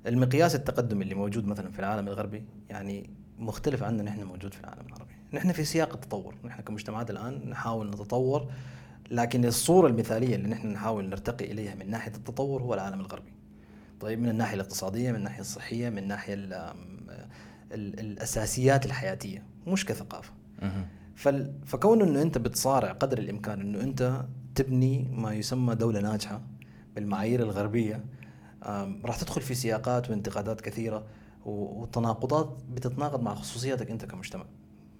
المقياس 0.07 0.55
التقدم 0.55 1.01
اللي 1.01 1.15
موجود 1.15 1.45
مثلا 1.45 1.71
في 1.71 1.79
العالم 1.79 2.07
الغربي 2.07 2.43
يعني 2.69 3.09
مختلف 3.39 3.83
عننا 3.83 4.03
نحن 4.03 4.23
موجود 4.23 4.53
في 4.53 4.59
العالم 4.59 4.87
العربي. 4.87 5.13
نحن 5.33 5.51
في 5.51 5.63
سياق 5.63 5.93
التطور، 5.93 6.35
نحن 6.43 6.61
كمجتمعات 6.61 7.09
الآن 7.09 7.49
نحاول 7.49 7.87
نتطور 7.87 8.51
لكن 9.11 9.45
الصورة 9.45 9.87
المثالية 9.87 10.35
اللي 10.35 10.47
نحن 10.47 10.67
نحاول 10.67 11.09
نرتقي 11.09 11.51
إليها 11.51 11.75
من 11.75 11.89
ناحية 11.89 12.11
التطور 12.15 12.61
هو 12.61 12.73
العالم 12.73 12.99
الغربي. 12.99 13.33
طيب 13.99 14.19
من 14.19 14.29
الناحية 14.29 14.55
الاقتصادية 14.55 15.11
من 15.11 15.17
الناحية 15.17 15.41
الصحية 15.41 15.89
من 15.89 15.97
الناحيه 15.97 16.33
ال 16.33 16.53
ال 17.71 17.99
الأساسيات 17.99 18.85
الحياتية 18.85 19.43
مش 19.67 19.85
كثقافة 19.85 20.31
فكون 21.65 22.01
إنه 22.01 22.21
أنت 22.21 22.37
بتصارع 22.37 22.91
قدر 22.91 23.17
الإمكان 23.17 23.61
إنه 23.61 23.81
أنت 23.81 24.25
تبني 24.55 25.09
ما 25.13 25.33
يسمى 25.33 25.75
دولة 25.75 25.99
ناجحة 26.01 26.41
بالمعايير 26.95 27.43
الغربية. 27.43 28.05
آم، 28.63 29.01
راح 29.05 29.17
تدخل 29.17 29.41
في 29.41 29.53
سياقات 29.55 30.09
وانتقادات 30.09 30.61
كثيرة 30.61 31.03
و- 31.45 31.81
وتناقضات 31.81 32.57
بتتناقض 32.71 33.21
مع 33.21 33.35
خصوصياتك 33.35 33.91
انت 33.91 34.05
كمجتمع. 34.05 34.45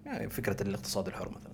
يعني 0.05 0.29
فكرة 0.29 0.63
الاقتصاد 0.63 1.07
الحر 1.07 1.29
مثلا 1.29 1.53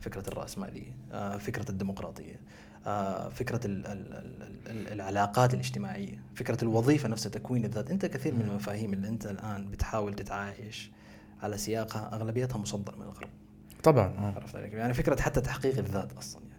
فكرة 0.00 0.28
الرأسمالية 0.28 0.96
آه، 1.12 1.36
فكرة 1.36 1.70
الديمقراطية 1.70 2.40
آه، 2.86 3.28
فكرة 3.28 3.60
ال 3.66 3.86
ال 3.86 4.12
ال 4.12 4.42
ال 4.70 4.92
العلاقات 4.92 5.54
الاجتماعية 5.54 6.22
فكرة 6.34 6.58
الوظيفة 6.64 7.08
نفسها 7.08 7.30
تكوين 7.30 7.64
الذات. 7.64 7.90
انت 7.90 8.06
كثير 8.06 8.34
من 8.34 8.40
المفاهيم 8.42 8.92
اللي 8.92 9.08
انت 9.08 9.26
الآن 9.26 9.70
بتحاول 9.70 10.14
تتعايش 10.14 10.90
على 11.42 11.58
سياقها 11.58 12.14
أغلبيتها 12.14 12.58
مصدر 12.58 12.96
من 12.96 13.02
الغرب. 13.02 13.28
طبعا 13.82 14.06
آه. 14.18 14.32
عرفت 14.36 14.56
عليك 14.56 14.72
يعني 14.72 14.94
فكرة 14.94 15.20
حتى 15.20 15.40
تحقيق 15.40 15.78
الذات 15.78 16.12
يعني 16.12 16.49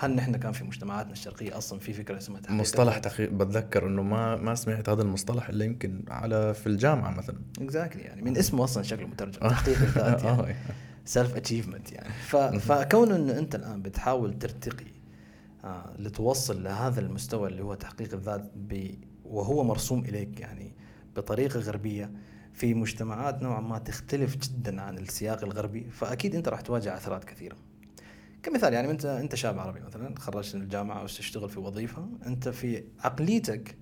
هل 0.00 0.14
نحن 0.14 0.36
كان 0.36 0.52
في 0.52 0.64
مجتمعاتنا 0.64 1.12
الشرقية 1.12 1.58
أصلا 1.58 1.78
في 1.78 1.92
فكرة 1.92 2.16
اسمها 2.16 2.40
تحقيق 2.40 2.60
مصطلح؟ 2.60 2.98
تحقيق 2.98 3.30
بتذكر 3.30 3.86
إنه 3.86 4.02
ما 4.02 4.36
ما 4.36 4.54
سمعت 4.54 4.88
هذا 4.88 5.02
المصطلح 5.02 5.48
إلا 5.48 5.64
يمكن 5.64 6.04
على 6.08 6.54
في 6.54 6.66
الجامعة 6.66 7.10
مثلا 7.10 7.36
exactly 7.60 8.02
يعني 8.02 8.22
من 8.22 8.36
اسمه 8.36 8.64
أصلا 8.64 8.82
شكله 8.82 9.06
مترجم 9.06 9.38
آه. 9.42 9.48
تحقيق 9.48 9.82
الذات 9.82 10.24
آه. 10.24 10.46
يعني 10.46 10.56
self 11.04 11.36
achievement 11.36 11.92
يعني 11.92 12.08
ف... 12.08 12.36
فكون 12.36 13.12
إنه 13.12 13.38
أنت 13.38 13.54
الآن 13.54 13.82
بتحاول 13.82 14.38
ترتقي 14.38 14.92
آه 15.64 15.94
لتوصل 15.98 16.62
لهذا 16.62 17.00
المستوى 17.00 17.48
اللي 17.48 17.62
هو 17.62 17.74
تحقيق 17.74 18.14
الذات 18.14 18.50
ب... 18.56 18.94
وهو 19.24 19.64
مرسوم 19.64 20.04
إليك 20.04 20.40
يعني 20.40 20.72
بطريقة 21.16 21.60
غربية 21.60 22.10
في 22.52 22.74
مجتمعات 22.74 23.42
نوعا 23.42 23.60
ما 23.60 23.78
تختلف 23.78 24.36
جدا 24.36 24.82
عن 24.82 24.98
السياق 24.98 25.44
الغربي 25.44 25.90
فأكيد 25.90 26.34
أنت 26.34 26.48
راح 26.48 26.60
تواجه 26.60 26.92
عثرات 26.92 27.24
كثيرة 27.24 27.56
كمثال 28.42 28.72
يعني 28.72 28.90
انت 28.90 29.04
انت 29.04 29.34
شاب 29.34 29.58
عربي 29.58 29.80
مثلا 29.80 30.14
تخرجت 30.14 30.56
من 30.56 30.62
الجامعة 30.62 31.02
وتشتغل 31.02 31.48
في 31.48 31.60
وظيفة 31.60 32.08
انت 32.26 32.48
في 32.48 32.84
عقليتك 33.00 33.76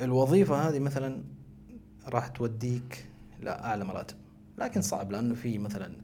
الوظيفة 0.00 0.68
هذه 0.68 0.78
مثلا 0.78 1.24
راح 2.08 2.28
توديك 2.28 3.06
لاعلى 3.40 3.84
مراتب. 3.84 4.16
لكن 4.58 4.82
صعب 4.82 5.12
لأنه 5.12 5.34
في 5.34 5.58
مثلا 5.58 5.96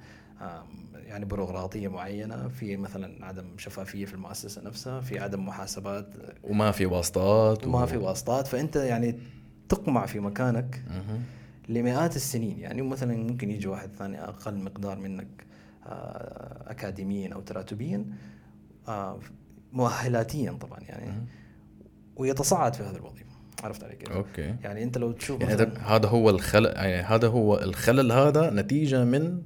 يعني 0.94 1.24
بيروقراطية 1.24 1.88
معينة 1.88 2.48
في 2.48 2.76
مثلا 2.76 3.26
عدم 3.26 3.58
شفافية 3.58 4.04
في 4.04 4.14
المؤسسة 4.14 4.62
نفسها 4.62 5.00
في 5.00 5.18
عدم 5.18 5.46
محاسبات 5.46 6.14
وما 6.44 6.70
في 6.70 6.86
واسطات 6.86 7.66
وما 7.66 7.86
في 7.86 7.96
واسطات. 7.96 8.46
فأنت 8.46 8.76
يعني 8.76 9.18
تقمع 9.68 10.06
في 10.06 10.20
مكانك. 10.20 10.82
لمئات 11.68 12.16
السنين. 12.16 12.58
يعني 12.58 12.82
مثلا 12.82 13.16
ممكن 13.16 13.50
يجي 13.50 13.68
واحد 13.68 13.90
ثاني 13.92 14.24
أقل 14.24 14.58
مقدار 14.58 14.98
منك 14.98 15.45
اكاديميا 16.66 17.34
أو 17.34 17.40
تراتبيا 17.40 18.06
آه، 18.88 19.18
مؤهلاتيا 19.72 20.52
طبعا 20.52 20.80
يعني. 20.80 21.26
ويتصاعد 22.16 22.74
في 22.74 22.82
هذه 22.82 22.96
الوظيفة 22.96 23.36
عرفت 23.62 23.84
علي 23.84 23.96
كيف؟ 23.96 24.10
okay 24.10 24.56
يعني 24.62 24.82
أنت 24.82 24.98
لو 24.98 25.12
تشوف 25.12 25.40
يعني 25.40 25.54
هذا 25.78 26.08
هو 26.08 26.30
الخلل 26.30 26.66
يعني 26.66 27.02
هذا 27.02 27.28
هو 27.28 27.58
الخلل 27.58 28.12
هذا 28.12 28.50
نتيجة 28.50 29.04
من 29.04 29.42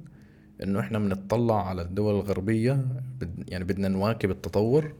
إنه 0.63 0.79
إحنا 0.79 0.99
بنطلع 0.99 1.67
على 1.67 1.81
الدول 1.81 2.15
الغربية 2.15 2.85
يعني 3.47 3.63
بدنا 3.63 3.87
نواكب 3.87 4.31
التطور 4.31 4.93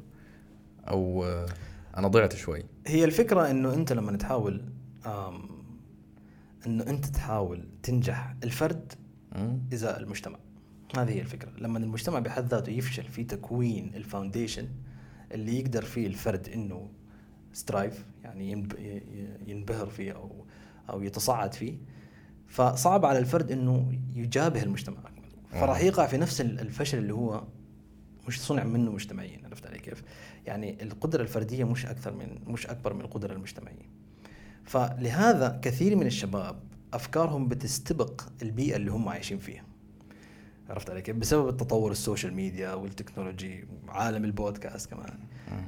أو 0.88 1.26
آه، 1.26 1.46
أنا 1.98 2.08
ضعت 2.08 2.36
شوي 2.36 2.64
هي 2.88 3.06
الفكرة 3.06 3.52
إنه 3.52 3.74
أنت 3.74 3.94
لما 3.94 4.18
تحاول 4.18 4.66
إنه 6.68 6.84
أنت 6.88 7.06
تحاول 7.06 7.68
تنجح 7.84 8.36
الفرد. 8.44 8.94
إزاء 9.74 10.00
المجتمع 10.00 10.40
هذه 11.00 11.12
هي 11.12 11.22
الفكرة 11.22 11.52
لما 11.58 11.78
المجتمع 11.80 12.20
بحد 12.20 12.46
ذاته 12.48 12.70
يفشل 12.70 13.04
في 13.04 13.24
تكوين 13.24 13.92
ال 13.96 14.02
foundation 14.02 14.68
اللي 15.32 15.60
يقدر 15.60 15.82
فيه 15.86 16.08
الفرد 16.08 16.50
إنه 16.50 16.90
strive 17.54 18.06
يعني 18.24 18.52
ينبهر 19.48 19.90
فيه 19.90 20.12
أو 20.12 20.46
أو 20.90 21.02
يتصاعد 21.02 21.54
فيه 21.54 21.78
فصعب 22.48 23.06
على 23.06 23.20
الفرد 23.20 23.52
إنه 23.52 24.00
يجابه 24.16 24.64
المجتمع 24.64 24.98
فراح 25.52 25.78
آه. 25.80 25.84
يقع 25.84 26.06
في 26.08 26.18
نفس 26.18 26.42
ال- 26.42 26.60
الفشل 26.60 26.98
اللي 26.98 27.14
هو 27.14 27.44
مش 28.28 28.42
صنع 28.42 28.64
منه 28.64 28.92
مجتمعيا 28.92 29.42
عرفت 29.46 29.68
علي 29.68 29.80
كيف؟ 29.80 30.04
يعني 30.46 30.84
القدرة 30.84 31.22
الفردية 31.22 31.64
مش 31.64 31.86
أكثر 31.86 32.14
من 32.14 32.40
مش 32.48 32.68
أكبر 32.68 32.94
من 32.94 33.02
القدرة 33.02 33.34
المجتمعية. 33.34 33.90
فلهذا 34.64 35.60
كثير 35.62 35.96
من 35.96 36.08
الشباب 36.08 36.60
أفكارهم 36.94 37.48
بتستبق 37.48 38.22
البيئة 38.42 38.76
اللي 38.76 38.92
هم 38.92 39.10
عايشين 39.10 39.38
فيها. 39.38 39.64
عرفت 40.72 40.90
علي؟ 40.90 41.02
بسبب 41.02 41.50
التطور 41.50 41.92
ال 41.92 41.98
social 41.98 42.34
media 42.34 42.74
والتكنولوجي 42.74 43.66
عالم 43.88 44.26
البودكاست 44.26 44.90
كمان. 44.90 45.20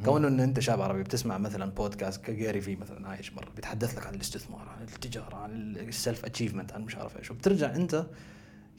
كونه 0.06 0.28
إنه 0.28 0.44
أنت 0.44 0.60
شاب 0.60 0.82
عربي 0.82 1.04
بتسمع 1.04 1.38
مثلا 1.38 1.72
بودكاست 1.72 2.26
كجاري 2.26 2.62
في 2.62 2.76
مثلا 2.76 3.10
عايش 3.10 3.30
برا 3.30 3.50
بيتحدث 3.56 3.98
لك 3.98 4.08
عن 4.08 4.16
الاستثمار 4.16 4.70
عن 4.78 4.84
التجارة 4.84 5.36
عن 5.36 5.76
ال 5.76 5.86
self 5.86 6.26
achievement 6.26 6.74
عن 6.74 6.82
مش 6.82 6.96
عارف 6.96 7.18
إيش 7.18 7.32
وبترجع 7.32 7.76
أنت 7.76 8.06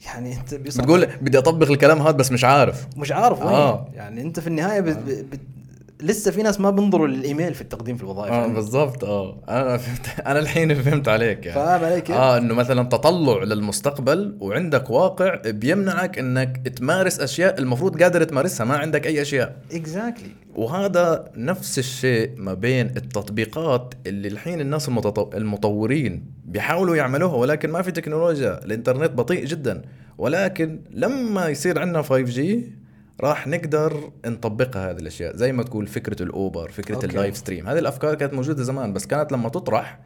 يعني 0.05 0.37
أنت 0.37 0.53
بيصعب 0.53 0.83
بتقول 0.83 1.05
بدي 1.05 1.37
أطبق 1.37 1.69
الكلام 1.71 2.01
هذا 2.01 2.11
بس 2.11 2.31
مش 2.31 2.43
عارف 2.43 2.87
مش 2.97 3.11
عارف 3.11 3.39
وين 3.39 3.47
آه. 3.47 3.73
آه. 3.73 3.89
يعني 3.93 4.21
أنت 4.21 4.39
في 4.39 4.47
النهاية 4.47 4.79
بت... 4.79 4.97
بت... 4.97 5.39
لسه 6.05 6.31
في 6.31 6.43
ناس 6.43 6.59
ما 6.59 6.69
بينظروا 6.69 7.07
للإيميل 7.07 7.53
في 7.53 7.61
التقديم 7.61 7.97
في 7.97 8.03
الوظائف 8.03 8.33
آه 8.33 8.41
يعني. 8.41 8.53
بالضبط 8.53 9.03
آه. 9.03 9.43
أنا 9.49 9.77
فهمت 9.77 10.19
أنا 10.25 10.39
الحين 10.39 10.73
فهمت 10.73 11.07
عليك 11.07 11.45
يعني. 11.45 11.59
فاهم 11.59 11.83
علي 11.83 12.01
كيف؟ 12.01 12.15
آه 12.15 12.37
إنه 12.37 12.53
مثلا 12.53 12.83
تطلع 12.83 13.43
للمستقبل 13.43 14.37
وعندك 14.39 14.89
واقع 14.89 15.41
بيمنعك 15.45 16.19
إنك 16.19 16.67
تمارس 16.67 17.19
أشياء 17.19 17.59
المفروض 17.59 18.03
قادر 18.03 18.23
تمارسها 18.23 18.65
ما 18.65 18.77
عندك 18.77 19.07
أي 19.07 19.21
أشياء. 19.21 19.55
اكزاكتلي 19.71 20.29
وهذا 20.55 21.25
نفس 21.35 21.79
الشيء 21.79 22.31
ما 22.37 22.53
بين 22.53 22.85
التطبيقات 22.85 23.93
اللي 24.07 24.27
الحين 24.27 24.61
الناس 24.61 24.87
المتطو... 24.87 25.29
المطورين 25.37 26.25
بيحاولوا 26.45 26.95
يعملوها 26.95 27.35
ولكن 27.35 27.69
ما 27.69 27.81
في 27.81 27.91
تكنولوجيا 27.91 28.65
الإنترنت 28.65 29.11
بطيء 29.11 29.45
جدا. 29.45 29.81
ولكن 30.17 30.79
لما 30.91 31.47
يصير 31.47 31.79
عندنا 31.79 32.03
5G 32.03 32.41
راح 33.21 33.47
نقدر 33.47 34.11
نطبقها 34.25 34.91
هذه 34.91 34.97
الأشياء. 34.97 35.35
زي 35.35 35.51
ما 35.51 35.63
تقول 35.63 35.87
فكرة 35.87 36.23
الأوبر 36.23 36.71
فكرة 36.71 36.95
okay. 36.95 37.07
ال 37.07 37.13
live 37.13 37.37
stream. 37.37 37.67
هذه 37.67 37.79
الأفكار 37.79 38.15
كانت 38.15 38.33
موجودة 38.33 38.63
زمان 38.63 38.93
بس 38.93 39.05
كانت 39.05 39.31
لما 39.31 39.49
تطرح 39.49 39.99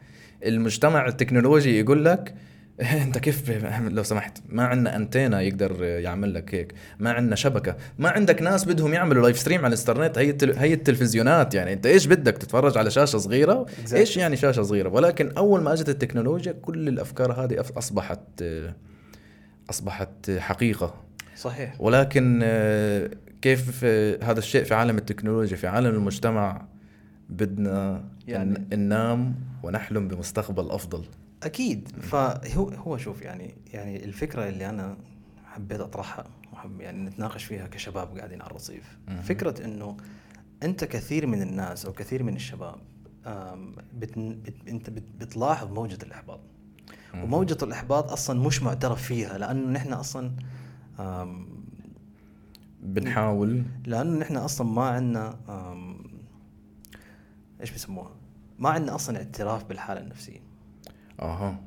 المجتمع 0.44 1.06
التكنولوجي 1.06 1.80
يقول 1.80 2.04
لك 2.04 2.34
أنت 2.80 3.18
كيف 3.18 3.50
لو 3.88 4.02
سمحت 4.02 4.38
ما 4.48 4.64
عندنا 4.64 4.96
أنتينا 4.96 5.40
يقدر 5.40 5.84
يعمل 5.84 6.34
لك 6.34 6.54
هيك 6.54 6.74
ما 6.98 7.12
عندنا 7.12 7.36
شبكة 7.36 7.76
ما 7.98 8.08
عندك 8.08 8.42
ناس 8.42 8.64
بدهم 8.64 8.94
يعملوا 8.94 9.22
live 9.22 9.38
stream 9.38 9.64
على 9.64 9.74
الإنترنت 9.74 10.18
هي 10.18 10.30
التل... 10.30 10.58
هي 10.58 10.74
التلفزيونات 10.74 11.54
يعني. 11.54 11.72
أنت 11.72 11.86
إيش 11.86 12.06
بدك؟ 12.06 12.38
تتفرج 12.38 12.78
على 12.78 12.90
شاشة 12.90 13.18
صغيرة؟ 13.18 13.66
Exactly. 13.84 13.94
إيش 13.94 14.16
يعني 14.16 14.36
شاشة 14.36 14.62
صغيرة؟ 14.62 14.88
ولكن 14.88 15.32
أول 15.36 15.60
ما 15.60 15.72
أجت 15.72 15.88
التكنولوجيا 15.88 16.52
كل 16.52 16.88
الأفكار 16.88 17.32
هذه 17.32 17.64
أصبحت 17.78 18.44
أصبحت 19.70 20.30
حقيقة. 20.30 20.94
صحيح. 21.40 21.80
ولكن 21.80 22.40
آه، 22.42 23.10
كيف 23.42 23.80
آه، 23.84 24.18
هذا 24.24 24.38
الشيء 24.38 24.64
في 24.64 24.74
عالم 24.74 24.98
التكنولوجيا 24.98 25.56
في 25.56 25.66
عالم 25.66 25.94
المجتمع 25.94 26.62
بدنا 27.30 28.04
يعني- 28.28 28.66
ننام 28.76 29.34
ونحلم 29.62 30.08
بمستقبل 30.08 30.70
أفضل. 30.70 31.04
أكيد. 31.42 31.88
فهو 32.00 32.68
هو 32.68 32.96
شوف 32.96 33.22
يعني 33.22 33.54
يعني 33.72 34.04
الفكرة 34.04 34.48
اللي 34.48 34.68
أنا 34.68 34.96
حبيت 35.44 35.80
أطرحها 35.80 36.24
وحب 36.52 36.80
يعني 36.80 37.02
نتناقش 37.10 37.44
فيها 37.44 37.66
كشباب 37.66 38.18
قاعدين 38.18 38.42
على 38.42 38.50
الرصيف. 38.50 38.98
فكرة 39.22 39.64
إنه 39.64 39.96
أنت 40.62 40.84
كثير 40.84 41.26
من 41.26 41.42
الناس 41.42 41.86
أو 41.86 41.92
كثير 41.92 42.22
من 42.22 42.36
الشباب 42.36 42.76
بت 43.94 44.16
أنت 44.68 44.90
بت 44.90 45.02
بتلاحظ 45.20 45.72
موجة 45.72 45.98
الإحباط. 46.02 46.40
وموجة 47.14 47.56
الإحباط 47.62 48.12
أصلا 48.12 48.40
مش 48.40 48.62
معترف 48.62 49.02
فيها 49.02 49.38
لأنه 49.38 49.70
نحن 49.72 49.92
أصلا 49.92 50.30
بنحاول. 52.82 53.62
لأنه 53.86 54.18
نحن 54.18 54.36
أصلا 54.36 54.66
ما 54.66 54.82
عندنا 54.82 55.36
إيش 57.60 57.70
بيسموها؟ 57.70 58.10
ما 58.58 58.68
عندنا 58.68 58.94
أصلا 58.94 59.16
اعتراف 59.16 59.64
بالحالة 59.64 60.00
النفسية. 60.00 60.40
آها. 61.20 61.60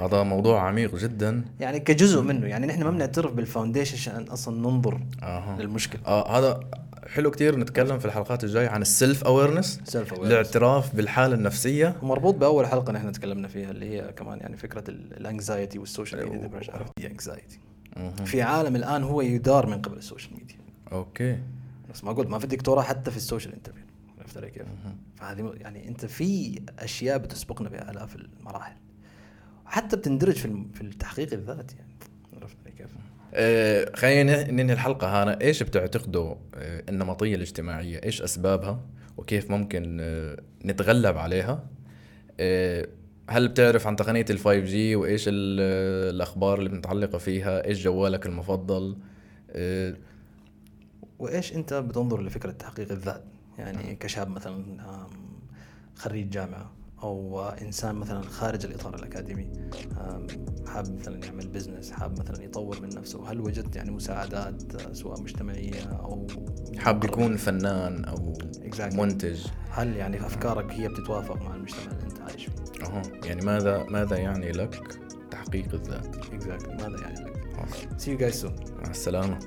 هذا 0.00 0.22
موضوع 0.22 0.68
عميق 0.68 0.96
جدا. 0.96 1.44
يعني 1.60 1.80
كجزء 1.80 2.22
منه 2.22 2.46
يعني 2.46 2.66
نحن 2.66 2.82
ما 2.82 2.90
بنعترف 2.90 3.32
بال 3.32 3.42
foundation 3.42 3.94
عشان 3.94 4.22
أصلا 4.22 4.60
ننظر 4.60 5.00
آها. 5.22 5.56
للمشكلة. 5.60 6.00
آه 6.06 6.38
هذا 6.38 6.60
حلو 7.06 7.30
كتير 7.30 7.58
نتكلم 7.58 7.98
في 7.98 8.04
الحلقات 8.04 8.44
الجاية 8.44 8.68
عن 8.68 8.82
ال 8.82 8.90
self 8.90 9.24
awareness 9.24 9.96
الاعتراف 10.12 10.96
بالحالة 10.96 11.34
النفسية. 11.34 11.96
ومربوط 12.02 12.34
بأول 12.34 12.66
حلقة 12.66 12.92
نحن 12.92 13.12
تكلمنا 13.12 13.48
فيها 13.48 13.70
اللي 13.70 13.86
هي 13.86 14.12
كمان 14.12 14.38
يعني 14.38 14.56
فكرة 14.56 14.84
ال 14.90 15.01
anxiety 15.01 15.78
وال 15.78 15.89
social 15.89 16.24
media 16.24 16.40
depression 16.40 16.72
anxiety. 17.04 17.60
في 18.24 18.42
عالم 18.42 18.76
الآن 18.76 19.02
هو 19.02 19.20
يدار 19.20 19.66
من 19.66 19.82
قبل 19.82 19.96
ال 19.96 20.01
social 20.01 20.34
media 20.34 20.56
okay. 20.92 21.38
بس 21.94 22.04
ما 22.04 22.12
قلت 22.12 22.28
ما 22.28 22.38
في 22.38 22.46
دكتوراه 22.46 22.82
حتى 22.82 23.10
في 23.10 23.16
ال 23.16 23.21
social 23.21 23.54
interview 23.54 23.82
عرفت 24.18 24.36
علي 24.36 24.50
كيف؟ 24.50 24.66
فهذه 25.16 25.52
يعني 25.56 25.88
أنت 25.88 26.06
في 26.06 26.60
أشياء 26.78 27.18
بتسبقنا 27.18 27.68
بآلاف 27.68 28.16
المراحل. 28.16 28.72
حتى 29.66 29.96
بتندرج 29.96 30.34
في 30.34 30.64
في 30.74 30.80
التحقيق 30.80 31.32
الذاتي 31.32 31.76
يعني. 31.76 31.92
عرفت 32.36 32.56
علي 32.64 32.76
كيف؟ 32.76 32.90
آه، 33.34 33.92
خلينا 33.96 34.50
ننهي 34.50 34.74
الحلقة 34.74 35.22
هنا 35.22 35.40
إيش 35.40 35.62
بتعتقدوا 35.62 36.34
آه، 36.54 36.82
النمطية 36.88 37.34
الاجتماعية؟ 37.34 38.00
إيش 38.04 38.22
أسبابها؟ 38.22 38.80
وكيف 39.16 39.50
ممكن 39.50 39.98
آه، 40.00 40.38
نتغلب 40.64 41.18
عليها؟ 41.18 41.64
هل 43.28 43.48
بتعرف 43.48 43.86
عن 43.86 43.96
تقنية 43.96 44.24
ال 44.30 44.38
5G 44.38 44.96
وإيش 44.96 45.24
ال- 45.28 45.58
آه، 45.60 46.10
الأخبار 46.10 46.58
اللي 46.58 46.70
متعلقة 46.70 47.18
فيها؟ 47.18 47.64
إيش 47.64 47.84
جوالك 47.84 48.26
المفضل؟ 48.26 48.96
آه، 49.50 49.94
وإيش 51.18 51.54
أنت 51.54 51.74
بتنظر 51.74 52.22
لفكرة 52.22 52.50
تحقيق 52.50 52.92
الذات؟ 52.92 53.24
يعني 53.58 53.94
كشاب 53.96 54.28
مثلا 54.28 54.64
خريج 55.96 56.30
جامعة. 56.30 56.72
أو 57.02 57.42
إنسان 57.48 57.94
مثلا 57.94 58.22
خارج 58.22 58.64
الإطار 58.66 58.94
الأكاديمي 58.94 59.52
حاب 60.66 60.98
مثلا 61.00 61.24
يعمل 61.26 61.48
بزنس 61.48 61.90
حاب 61.90 62.20
مثلا 62.20 62.42
يطور 62.44 62.80
من 62.82 62.88
نفسه 62.88 63.30
هل 63.30 63.40
وجدت 63.40 63.76
يعني 63.76 63.90
مساعدات 63.90 64.74
آه، 64.74 64.92
سواء 64.92 65.20
مجتمعية 65.20 65.82
أو 65.82 66.26
حاب 66.78 67.04
يكون 67.04 67.36
فنان 67.36 68.04
أو 68.04 68.32
Exactly. 68.64 68.94
منتج 68.94 69.46
هل 69.70 69.96
يعني 69.96 70.26
أفكارك 70.26 70.72
هي 70.72 70.88
بتتوافق 70.88 71.42
مع 71.42 71.54
المجتمع 71.54 71.92
اللي 71.92 72.04
أنت 72.06 72.20
عايش 72.20 72.44
فيه؟ 72.44 72.84
أها 72.86 73.02
يعني 73.24 73.46
ماذا 73.46 73.82
ماذا 73.90 74.16
يعني 74.16 74.52
لك 74.52 74.98
تحقيق 75.30 75.74
الذات 75.74 76.16
اكزاكتلي 76.16 76.74
ماذا 76.74 77.00
يعني 77.00 77.20
لك؟ 77.20 77.48
See 78.00 78.04
you 78.04 78.20
guys 78.20 78.42
soon. 78.44 78.72
مع 78.84 78.90
السلامة 78.90 79.38